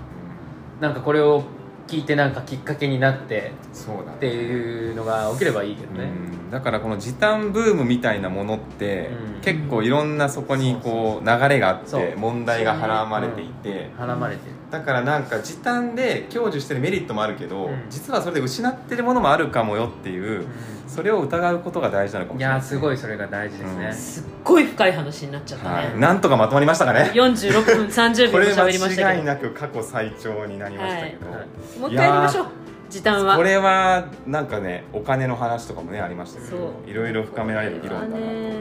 [0.79, 1.43] なんかこれを
[1.89, 4.17] 聞いてなんかきっかけになってそうだね。
[4.17, 6.07] っていうのが起きればいいけどね、う
[6.47, 6.51] ん。
[6.51, 9.41] だからこの時短ブームみたいなものって、うん。
[9.41, 14.55] 結構いろんなそこにこう流れがあって問題がはらまれていて、絡まれてる。
[14.69, 17.85] だからなんか時短で享受してるメリットもあるけど、うん。
[17.89, 20.45] 実はそれで失ってるものもあるかもよっていう
[20.89, 22.57] それを疑うことが大事なのかもいしれない。
[22.57, 27.11] やーすごいそれが大事ですね、すっごい深い話になっちゃったね、はい、なんとかまとまりましたかね。
[27.13, 31.47] 46分30こ秒れ喋りましたけ間違いなく過去最長になりましたけど、はい。
[31.75, 32.47] どもう一回やりましょう。
[32.89, 33.37] 時短は。
[33.37, 36.57] これはなんかねお金の話とかもねありましたけど。
[36.57, 36.89] そう。
[36.89, 38.53] いろいろ深められる議論だなと思いね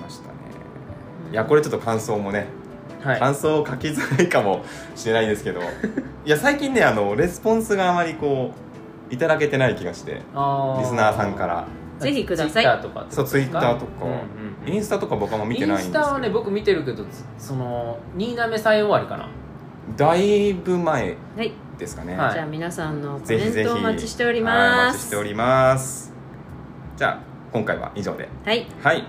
[0.00, 0.34] ましたね。
[1.26, 2.46] うんいやこれちょっと感想もね、
[3.02, 3.18] はい。
[3.18, 4.62] 感想を書きづらいかも
[4.94, 5.60] しれないですけど。
[6.24, 8.71] いや最近ねあのレスポンスがあまりこう
[9.12, 11.66] いただけてない気がしてあリスナーさんから。
[12.00, 12.64] ぜひください。
[12.64, 17.04] Twitter とかってそうツイッターとか、うんうんインスタとか僕はもう見てないんですインスタはね僕見てるけど
[17.36, 19.28] その新滑祭終わりかな。
[19.96, 22.32] だいぶ前はい、ですかね、はい。
[22.32, 26.12] じゃあ皆さんのコメントお待ちしております待ちしております。
[26.96, 27.20] じゃあ
[27.52, 28.28] 今回は以上で。
[28.44, 28.66] はい。
[28.82, 29.04] はい、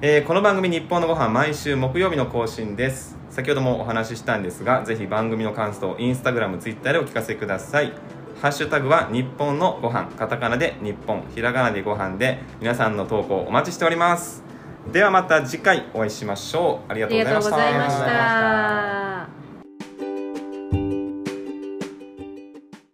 [0.00, 3.18] えーこの番組「日本のご飯毎週木曜日の更新です。
[3.30, 7.92] 先ほどもお話ししたんですがぜひ番組の感想インスタグラムツイッターでお聞かせください
[8.40, 14.42] ハッシュタグは日本のご飯カタカナで日本ひらがなでご飯で皆さんの投稿お待ちしております。
[14.90, 16.90] ではまた次回お会いしましょう。
[16.90, 17.56] ありがとうございました。
[17.56, 19.39] ありがとうございました。